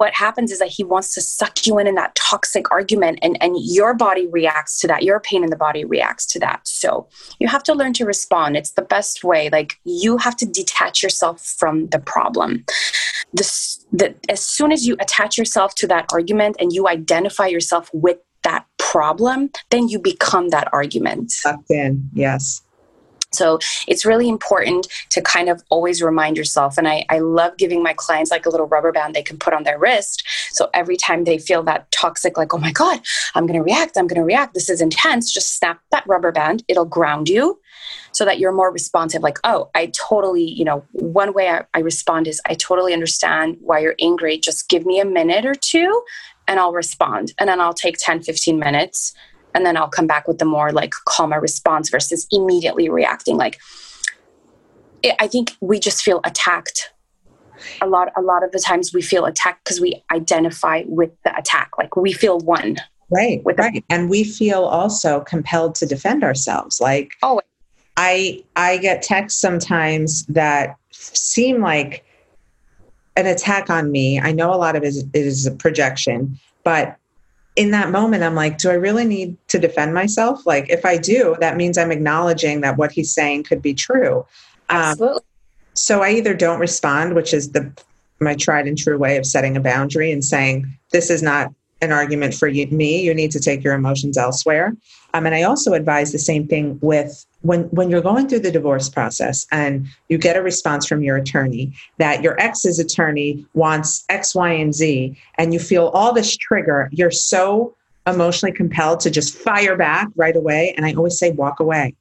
What 0.04 0.12
happens 0.12 0.52
is 0.52 0.58
that 0.58 0.68
he 0.68 0.84
wants 0.84 1.14
to 1.14 1.22
suck 1.22 1.66
you 1.66 1.78
in 1.78 1.86
in 1.86 1.94
that 1.94 2.14
toxic 2.14 2.70
argument 2.70 3.18
and 3.22 3.38
and 3.42 3.56
your 3.58 3.94
body 3.94 4.26
reacts 4.26 4.78
to 4.80 4.86
that. 4.86 5.02
Your 5.02 5.18
pain 5.18 5.42
in 5.42 5.48
the 5.48 5.56
body 5.56 5.82
reacts 5.82 6.26
to 6.26 6.38
that. 6.40 6.60
So 6.68 7.08
you 7.38 7.48
have 7.48 7.62
to 7.62 7.72
learn 7.72 7.94
to 7.94 8.04
respond. 8.04 8.54
It's 8.54 8.72
the 8.72 8.82
best 8.82 9.24
way. 9.24 9.48
Like 9.48 9.80
you 9.84 10.18
have 10.18 10.36
to 10.36 10.44
detach 10.44 11.02
yourself 11.02 11.40
from 11.40 11.86
the 11.86 11.98
problem. 11.98 12.66
This 13.32 13.82
the, 13.92 14.14
as 14.28 14.44
soon 14.44 14.72
as 14.72 14.86
you 14.86 14.94
attach 15.00 15.38
yourself 15.38 15.74
to 15.76 15.86
that 15.86 16.04
argument 16.12 16.56
and 16.60 16.70
you 16.70 16.86
identify 16.86 17.46
yourself 17.46 17.88
with 17.94 18.18
that 18.42 18.66
problem 18.76 19.48
then 19.70 19.88
you 19.88 19.98
become 19.98 20.50
that 20.50 20.68
argument. 20.72 21.30
Sucked 21.30 21.70
in, 21.70 22.10
yes. 22.12 22.60
So 23.34 23.58
it's 23.86 24.04
really 24.04 24.28
important 24.28 24.88
to 25.10 25.22
kind 25.22 25.48
of 25.48 25.62
always 25.68 26.02
remind 26.02 26.36
yourself. 26.36 26.78
And 26.78 26.88
I, 26.88 27.04
I 27.08 27.18
love 27.18 27.56
giving 27.56 27.82
my 27.82 27.94
clients 27.94 28.30
like 28.30 28.46
a 28.46 28.50
little 28.50 28.66
rubber 28.66 28.92
band 28.92 29.14
they 29.14 29.22
can 29.22 29.38
put 29.38 29.54
on 29.54 29.64
their 29.64 29.78
wrist. 29.78 30.26
So 30.50 30.70
every 30.74 30.96
time 30.96 31.24
they 31.24 31.38
feel 31.38 31.62
that 31.64 31.90
toxic, 31.90 32.36
like, 32.36 32.54
oh 32.54 32.58
my 32.58 32.72
God, 32.72 33.00
I'm 33.34 33.46
going 33.46 33.58
to 33.58 33.64
react, 33.64 33.96
I'm 33.96 34.06
going 34.06 34.20
to 34.20 34.26
react, 34.26 34.54
this 34.54 34.70
is 34.70 34.80
intense, 34.80 35.32
just 35.32 35.56
snap 35.56 35.80
that 35.90 36.06
rubber 36.06 36.32
band. 36.32 36.64
It'll 36.68 36.84
ground 36.84 37.28
you 37.28 37.60
so 38.12 38.24
that 38.24 38.38
you're 38.38 38.52
more 38.52 38.72
responsive. 38.72 39.22
Like, 39.22 39.38
oh, 39.44 39.70
I 39.74 39.86
totally, 39.86 40.44
you 40.44 40.64
know, 40.64 40.84
one 40.92 41.34
way 41.34 41.48
I, 41.48 41.64
I 41.74 41.80
respond 41.80 42.28
is 42.28 42.40
I 42.46 42.54
totally 42.54 42.92
understand 42.92 43.56
why 43.60 43.80
you're 43.80 43.96
angry. 44.00 44.38
Just 44.38 44.68
give 44.68 44.86
me 44.86 45.00
a 45.00 45.04
minute 45.04 45.44
or 45.44 45.54
two 45.54 46.02
and 46.46 46.60
I'll 46.60 46.72
respond. 46.72 47.32
And 47.38 47.48
then 47.48 47.60
I'll 47.60 47.74
take 47.74 47.96
10, 47.98 48.22
15 48.22 48.58
minutes 48.58 49.14
and 49.54 49.64
then 49.64 49.76
I'll 49.76 49.88
come 49.88 50.06
back 50.06 50.26
with 50.28 50.38
the 50.38 50.44
more 50.44 50.72
like 50.72 50.92
calmer 51.06 51.40
response 51.40 51.88
versus 51.90 52.26
immediately 52.32 52.88
reacting. 52.88 53.36
Like, 53.36 53.58
it, 55.02 55.14
I 55.18 55.26
think 55.28 55.52
we 55.60 55.78
just 55.78 56.02
feel 56.02 56.20
attacked. 56.24 56.90
A 57.80 57.86
lot, 57.86 58.08
a 58.16 58.20
lot 58.20 58.42
of 58.42 58.50
the 58.52 58.58
times 58.58 58.92
we 58.92 59.00
feel 59.00 59.24
attacked 59.24 59.64
because 59.64 59.80
we 59.80 60.02
identify 60.12 60.82
with 60.86 61.10
the 61.24 61.36
attack. 61.38 61.70
Like 61.78 61.96
we 61.96 62.12
feel 62.12 62.40
one. 62.40 62.76
Right, 63.10 63.42
With 63.44 63.56
the- 63.56 63.62
right. 63.62 63.84
And 63.88 64.10
we 64.10 64.24
feel 64.24 64.64
also 64.64 65.20
compelled 65.20 65.76
to 65.76 65.86
defend 65.86 66.24
ourselves. 66.24 66.80
Like 66.80 67.14
Oh, 67.22 67.40
I 67.96 68.42
I 68.56 68.78
get 68.78 69.02
texts 69.02 69.40
sometimes 69.40 70.26
that 70.26 70.76
seem 70.90 71.60
like 71.60 72.04
an 73.16 73.26
attack 73.26 73.70
on 73.70 73.92
me. 73.92 74.18
I 74.18 74.32
know 74.32 74.52
a 74.52 74.56
lot 74.56 74.74
of 74.74 74.82
it 74.82 74.88
is, 74.88 74.98
it 75.04 75.08
is 75.14 75.46
a 75.46 75.52
projection, 75.52 76.38
but 76.64 76.96
in 77.56 77.70
that 77.70 77.90
moment, 77.90 78.24
I'm 78.24 78.34
like, 78.34 78.58
do 78.58 78.70
I 78.70 78.74
really 78.74 79.04
need 79.04 79.36
to 79.48 79.58
defend 79.58 79.94
myself? 79.94 80.44
Like, 80.44 80.68
if 80.70 80.84
I 80.84 80.96
do, 80.96 81.36
that 81.40 81.56
means 81.56 81.78
I'm 81.78 81.92
acknowledging 81.92 82.62
that 82.62 82.76
what 82.76 82.90
he's 82.90 83.14
saying 83.14 83.44
could 83.44 83.62
be 83.62 83.74
true. 83.74 84.26
Um, 84.68 84.96
so 85.74 86.02
I 86.02 86.10
either 86.10 86.34
don't 86.34 86.58
respond, 86.58 87.14
which 87.14 87.32
is 87.32 87.52
the 87.52 87.72
my 88.20 88.34
tried 88.34 88.66
and 88.66 88.78
true 88.78 88.96
way 88.96 89.16
of 89.16 89.26
setting 89.26 89.56
a 89.56 89.60
boundary 89.60 90.10
and 90.10 90.24
saying 90.24 90.66
this 90.92 91.10
is 91.10 91.22
not 91.22 91.52
an 91.82 91.92
argument 91.92 92.32
for 92.34 92.48
you, 92.48 92.66
me. 92.68 93.02
You 93.02 93.12
need 93.12 93.32
to 93.32 93.40
take 93.40 93.62
your 93.62 93.74
emotions 93.74 94.16
elsewhere. 94.16 94.74
Um, 95.14 95.26
and 95.26 95.34
I 95.34 95.42
also 95.42 95.72
advise 95.74 96.10
the 96.10 96.18
same 96.18 96.46
thing 96.48 96.78
with 96.82 97.24
when 97.42 97.62
when 97.70 97.88
you're 97.88 98.02
going 98.02 98.28
through 98.28 98.40
the 98.40 98.50
divorce 98.50 98.88
process 98.88 99.46
and 99.52 99.86
you 100.08 100.18
get 100.18 100.36
a 100.36 100.42
response 100.42 100.86
from 100.86 101.02
your 101.02 101.16
attorney 101.16 101.72
that 101.98 102.22
your 102.22 102.38
ex's 102.40 102.80
attorney 102.80 103.46
wants 103.54 104.04
X, 104.08 104.34
Y, 104.34 104.50
and 104.50 104.74
Z, 104.74 105.16
and 105.38 105.54
you 105.54 105.60
feel 105.60 105.86
all 105.88 106.12
this 106.12 106.36
trigger. 106.36 106.88
You're 106.92 107.12
so 107.12 107.76
emotionally 108.06 108.52
compelled 108.52 109.00
to 109.00 109.10
just 109.10 109.34
fire 109.38 109.76
back 109.76 110.08
right 110.16 110.36
away. 110.36 110.74
And 110.76 110.84
I 110.84 110.92
always 110.94 111.16
say, 111.16 111.30
walk 111.30 111.60
away. 111.60 111.94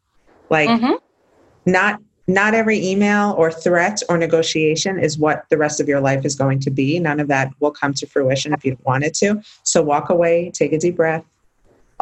Like 0.50 0.70
Mhm. 0.70 0.98
not 1.68 2.00
not 2.28 2.54
every 2.54 2.84
email 2.84 3.36
or 3.38 3.52
threat 3.52 4.02
or 4.10 4.18
negotiation 4.18 4.98
is 4.98 5.20
what 5.20 5.44
the 5.50 5.58
rest 5.58 5.82
of 5.82 5.90
your 5.90 6.00
life 6.00 6.26
is 6.26 6.36
going 6.36 6.60
to 6.62 6.72
be. 6.72 6.98
None 6.98 7.20
of 7.20 7.28
that 7.28 7.52
will 7.60 7.72
come 7.72 7.94
to 7.96 8.08
fruition 8.08 8.54
if 8.54 8.64
you 8.64 8.72
don't 8.72 8.86
want 8.86 9.04
it 9.04 9.14
to. 9.16 9.42
So 9.64 9.84
walk 9.84 10.10
away, 10.10 10.50
take 10.52 10.72
a 10.72 10.80
deep 10.80 10.96
breath. 10.96 11.26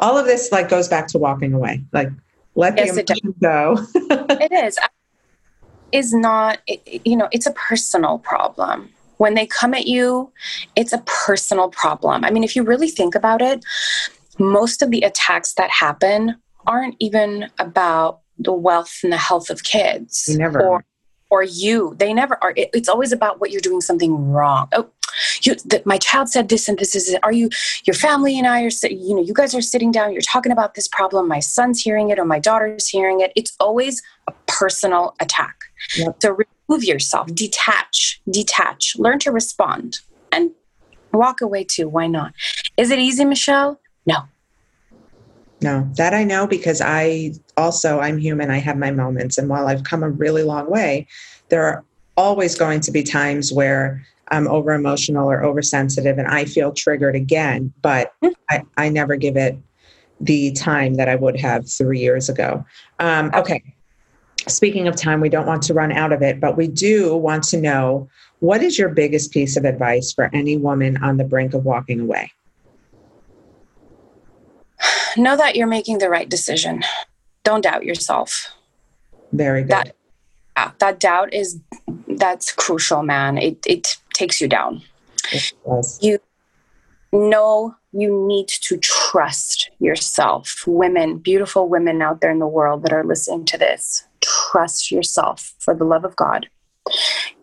All 0.01 0.17
of 0.17 0.25
this 0.25 0.51
like 0.51 0.69
goes 0.69 0.87
back 0.87 1.07
to 1.09 1.17
walking 1.17 1.53
away. 1.53 1.83
Like 1.93 2.09
let 2.55 2.77
Yes, 2.77 2.95
the 2.95 3.01
emotion 3.01 3.35
go. 3.41 3.77
it 4.41 4.51
is. 4.51 4.77
Is 5.91 6.13
not 6.13 6.59
it- 6.67 7.01
you 7.05 7.15
know 7.15 7.29
it's 7.31 7.45
a 7.45 7.51
personal 7.51 8.19
problem. 8.19 8.89
When 9.17 9.35
they 9.35 9.45
come 9.45 9.73
at 9.73 9.87
you 9.87 10.31
it's 10.75 10.93
a 10.93 11.03
personal 11.05 11.69
problem. 11.69 12.23
I 12.25 12.31
mean 12.31 12.43
if 12.43 12.55
you 12.55 12.63
really 12.63 12.89
think 12.89 13.15
about 13.15 13.41
it 13.41 13.63
most 14.39 14.81
of 14.81 14.89
the 14.89 15.01
attacks 15.01 15.53
that 15.53 15.69
happen 15.69 16.35
aren't 16.65 16.95
even 16.99 17.49
about 17.59 18.19
the 18.37 18.53
wealth 18.53 18.99
and 19.03 19.13
the 19.13 19.17
health 19.17 19.49
of 19.49 19.63
kids 19.63 20.29
never 20.29 20.61
or 20.61 20.85
or 21.29 21.43
you. 21.43 21.95
They 21.97 22.13
never 22.13 22.37
are. 22.43 22.53
It, 22.57 22.69
it's 22.73 22.89
always 22.89 23.13
about 23.13 23.39
what 23.39 23.51
you're 23.51 23.61
doing 23.61 23.81
something 23.81 24.31
wrong. 24.31 24.67
Oh 24.73 24.89
you 25.43 25.55
that 25.65 25.85
my 25.85 25.97
child 25.97 26.29
said 26.29 26.49
this 26.49 26.67
and 26.67 26.77
this 26.79 26.95
is 26.95 27.09
it 27.09 27.19
are 27.23 27.31
you 27.31 27.49
your 27.85 27.93
family 27.93 28.37
and 28.37 28.47
i 28.47 28.63
are 28.63 28.69
you 28.89 29.15
know 29.15 29.21
you 29.21 29.33
guys 29.33 29.53
are 29.55 29.61
sitting 29.61 29.91
down 29.91 30.11
you're 30.11 30.21
talking 30.21 30.51
about 30.51 30.75
this 30.75 30.87
problem 30.87 31.27
my 31.27 31.39
son's 31.39 31.81
hearing 31.81 32.09
it 32.09 32.19
or 32.19 32.25
my 32.25 32.39
daughter's 32.39 32.87
hearing 32.87 33.21
it 33.21 33.31
it's 33.35 33.55
always 33.59 34.01
a 34.27 34.33
personal 34.47 35.15
attack 35.19 35.55
Yep. 35.97 36.17
so 36.21 36.37
remove 36.69 36.83
yourself 36.83 37.27
detach 37.33 38.21
detach 38.29 38.95
learn 38.97 39.19
to 39.19 39.31
respond 39.31 39.99
and 40.31 40.51
walk 41.11 41.41
away 41.41 41.63
too 41.63 41.89
why 41.89 42.07
not 42.07 42.33
is 42.77 42.91
it 42.91 42.99
easy 42.99 43.25
michelle 43.25 43.79
no 44.05 44.17
No, 45.61 45.87
that 45.95 46.13
I 46.13 46.23
know 46.23 46.47
because 46.47 46.81
I 46.81 47.33
also 47.55 47.99
I'm 47.99 48.17
human. 48.17 48.49
I 48.49 48.57
have 48.57 48.77
my 48.77 48.89
moments, 48.89 49.37
and 49.37 49.47
while 49.47 49.67
I've 49.67 49.83
come 49.83 50.01
a 50.01 50.09
really 50.09 50.41
long 50.41 50.67
way, 50.69 51.05
there 51.49 51.63
are 51.63 51.83
always 52.17 52.55
going 52.57 52.79
to 52.81 52.91
be 52.91 53.03
times 53.03 53.53
where 53.53 54.03
I'm 54.31 54.47
over 54.47 54.71
emotional 54.73 55.29
or 55.29 55.43
oversensitive, 55.43 56.17
and 56.17 56.27
I 56.27 56.45
feel 56.45 56.71
triggered 56.71 57.15
again. 57.15 57.73
But 57.81 58.13
I, 58.49 58.63
I 58.77 58.89
never 58.89 59.15
give 59.15 59.37
it 59.37 59.57
the 60.19 60.51
time 60.53 60.95
that 60.95 61.09
I 61.09 61.15
would 61.15 61.39
have 61.39 61.69
three 61.69 61.99
years 61.99 62.29
ago. 62.29 62.65
Um, 62.99 63.31
okay. 63.33 63.61
Speaking 64.47 64.87
of 64.87 64.95
time, 64.95 65.21
we 65.21 65.29
don't 65.29 65.45
want 65.45 65.61
to 65.63 65.73
run 65.73 65.91
out 65.91 66.11
of 66.11 66.23
it, 66.23 66.39
but 66.39 66.57
we 66.57 66.67
do 66.67 67.15
want 67.15 67.43
to 67.45 67.61
know 67.61 68.09
what 68.39 68.63
is 68.63 68.79
your 68.79 68.89
biggest 68.89 69.31
piece 69.31 69.55
of 69.55 69.65
advice 69.65 70.11
for 70.11 70.31
any 70.33 70.57
woman 70.57 70.97
on 71.03 71.17
the 71.17 71.23
brink 71.23 71.53
of 71.53 71.63
walking 71.63 71.99
away? 71.99 72.31
know 75.17 75.37
that 75.37 75.55
you're 75.55 75.67
making 75.67 75.99
the 75.99 76.09
right 76.09 76.29
decision 76.29 76.83
don't 77.43 77.61
doubt 77.61 77.83
yourself 77.83 78.53
Very 79.31 79.61
good. 79.63 79.71
That- 79.71 79.95
yeah, 80.61 80.71
that 80.79 80.99
doubt 80.99 81.33
is 81.33 81.59
that's 82.07 82.51
crucial 82.51 83.03
man 83.03 83.37
it, 83.37 83.57
it 83.65 83.97
takes 84.13 84.39
you 84.41 84.47
down 84.47 84.81
Yes. 85.65 85.99
know 87.11 87.75
you 87.91 88.25
need 88.27 88.47
to 88.47 88.77
trust 88.77 89.69
yourself. 89.79 90.63
Women, 90.65 91.17
beautiful 91.17 91.67
women 91.67 92.01
out 92.01 92.21
there 92.21 92.31
in 92.31 92.39
the 92.39 92.47
world 92.47 92.83
that 92.83 92.93
are 92.93 93.03
listening 93.03 93.45
to 93.45 93.57
this, 93.57 94.05
trust 94.21 94.91
yourself 94.91 95.53
for 95.59 95.73
the 95.73 95.83
love 95.83 96.05
of 96.05 96.15
God. 96.15 96.47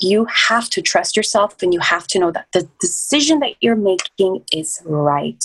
You 0.01 0.27
have 0.49 0.71
to 0.71 0.83
trust 0.83 1.17
yourself 1.17 1.63
and 1.63 1.75
you 1.75 1.81
have 1.81 2.07
to 2.09 2.19
know 2.19 2.31
that 2.31 2.47
the 2.53 2.69
decision 2.81 3.41
that 3.41 3.55
you're 3.61 3.77
making 3.77 4.45
is 4.53 4.81
right. 4.85 5.45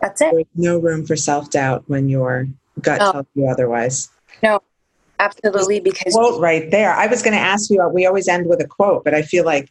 That's 0.00 0.20
it. 0.20 0.32
There's 0.32 0.46
no 0.54 0.78
room 0.78 1.06
for 1.06 1.16
self 1.16 1.50
doubt 1.50 1.84
when 1.86 2.08
your 2.08 2.48
gut 2.80 2.98
No. 3.00 3.12
tells 3.12 3.26
you 3.34 3.46
otherwise. 3.48 4.10
Absolutely, 5.22 5.80
because 5.80 6.14
Quote 6.14 6.40
right 6.40 6.70
there. 6.70 6.92
I 6.92 7.06
was 7.06 7.22
going 7.22 7.34
to 7.34 7.40
ask 7.40 7.70
you, 7.70 7.86
we 7.92 8.06
always 8.06 8.26
end 8.28 8.46
with 8.48 8.60
a 8.60 8.66
quote, 8.66 9.04
but 9.04 9.14
I 9.14 9.22
feel 9.22 9.44
like 9.44 9.70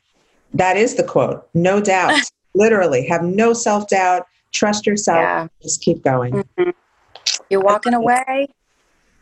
that 0.53 0.77
is 0.77 0.95
the 0.95 1.03
quote. 1.03 1.47
No 1.53 1.81
doubt. 1.81 2.19
Literally, 2.53 3.05
have 3.07 3.23
no 3.23 3.53
self 3.53 3.87
doubt. 3.89 4.27
Trust 4.51 4.85
yourself. 4.85 5.19
yeah, 5.19 5.47
Just 5.61 5.81
keep 5.81 6.03
going. 6.03 6.43
mhm. 6.57 6.73
you're 7.49 7.61
walking 7.61 7.93
away. 7.93 8.47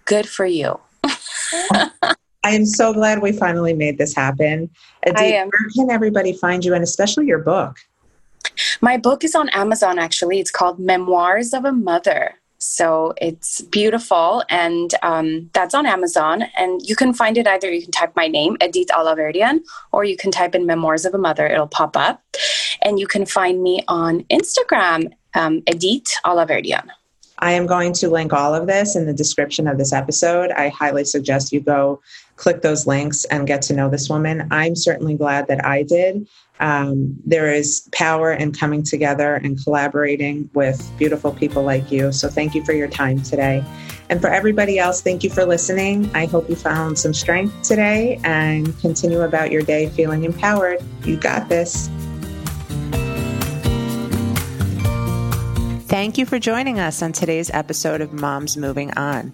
Good 0.05 0.27
for 0.27 0.45
you. 0.45 0.79
I 1.03 2.51
am 2.51 2.65
so 2.65 2.93
glad 2.93 3.21
we 3.21 3.31
finally 3.31 3.73
made 3.73 3.97
this 3.97 4.15
happen. 4.15 4.69
Aditi, 5.05 5.21
I 5.21 5.37
am. 5.37 5.47
Where 5.47 5.69
can 5.75 5.91
everybody 5.91 6.33
find 6.33 6.65
you, 6.65 6.73
and 6.73 6.83
especially 6.83 7.27
your 7.27 7.39
book? 7.39 7.77
My 8.81 8.97
book 8.97 9.23
is 9.23 9.35
on 9.35 9.49
Amazon 9.49 9.99
actually. 9.99 10.39
It's 10.39 10.51
called 10.51 10.79
Memoirs 10.79 11.53
of 11.53 11.65
a 11.65 11.71
Mother. 11.71 12.38
So 12.59 13.13
it's 13.17 13.61
beautiful 13.61 14.43
and 14.49 14.93
um, 15.01 15.49
that's 15.53 15.73
on 15.73 15.85
Amazon. 15.85 16.43
And 16.57 16.81
you 16.83 16.95
can 16.95 17.13
find 17.13 17.37
it 17.37 17.47
either 17.47 17.71
you 17.71 17.81
can 17.81 17.91
type 17.91 18.13
my 18.15 18.27
name, 18.27 18.57
Edith 18.61 18.89
Alaverdian, 18.89 19.61
or 19.91 20.03
you 20.03 20.17
can 20.17 20.29
type 20.29 20.53
in 20.55 20.65
Memoirs 20.65 21.05
of 21.05 21.13
a 21.13 21.17
Mother. 21.17 21.47
It'll 21.47 21.67
pop 21.67 21.95
up. 21.95 22.21
And 22.81 22.99
you 22.99 23.07
can 23.07 23.25
find 23.25 23.63
me 23.63 23.83
on 23.87 24.23
Instagram, 24.25 25.13
um, 25.33 25.63
Edith 25.67 26.13
Alaverdian. 26.25 26.87
I 27.39 27.53
am 27.53 27.65
going 27.65 27.93
to 27.93 28.09
link 28.09 28.33
all 28.33 28.53
of 28.53 28.67
this 28.67 28.95
in 28.95 29.05
the 29.05 29.13
description 29.13 29.67
of 29.67 29.77
this 29.77 29.93
episode. 29.93 30.51
I 30.51 30.67
highly 30.67 31.05
suggest 31.05 31.53
you 31.53 31.61
go 31.61 32.01
click 32.39 32.61
those 32.61 32.87
links 32.87 33.25
and 33.25 33.45
get 33.45 33.61
to 33.61 33.73
know 33.73 33.89
this 33.89 34.09
woman. 34.09 34.47
I'm 34.49 34.75
certainly 34.75 35.15
glad 35.15 35.47
that 35.47 35.65
I 35.65 35.83
did. 35.83 36.25
Um, 36.61 37.15
there 37.25 37.53
is 37.53 37.87
power 37.91 38.31
in 38.31 38.53
coming 38.53 38.81
together 38.81 39.35
and 39.35 39.61
collaborating 39.61 40.49
with 40.53 40.89
beautiful 40.97 41.33
people 41.33 41.63
like 41.63 41.91
you. 41.91 42.13
So 42.13 42.29
thank 42.29 42.55
you 42.55 42.63
for 42.63 42.71
your 42.71 42.87
time 42.87 43.21
today. 43.21 43.63
And 44.09 44.21
for 44.21 44.27
everybody 44.27 44.79
else, 44.79 45.01
thank 45.01 45.23
you 45.23 45.29
for 45.29 45.45
listening. 45.45 46.09
I 46.15 46.25
hope 46.25 46.49
you 46.49 46.55
found 46.55 46.97
some 46.97 47.13
strength 47.13 47.61
today 47.61 48.19
and 48.23 48.77
continue 48.79 49.21
about 49.21 49.51
your 49.51 49.61
day 49.61 49.89
feeling 49.89 50.23
empowered. 50.23 50.81
You 51.03 51.17
got 51.17 51.49
this. 51.49 51.89
Thank 55.87 56.17
you 56.17 56.25
for 56.25 56.39
joining 56.39 56.79
us 56.79 57.01
on 57.01 57.11
today's 57.11 57.49
episode 57.51 57.99
of 57.99 58.13
Moms 58.13 58.55
Moving 58.55 58.91
On. 58.97 59.33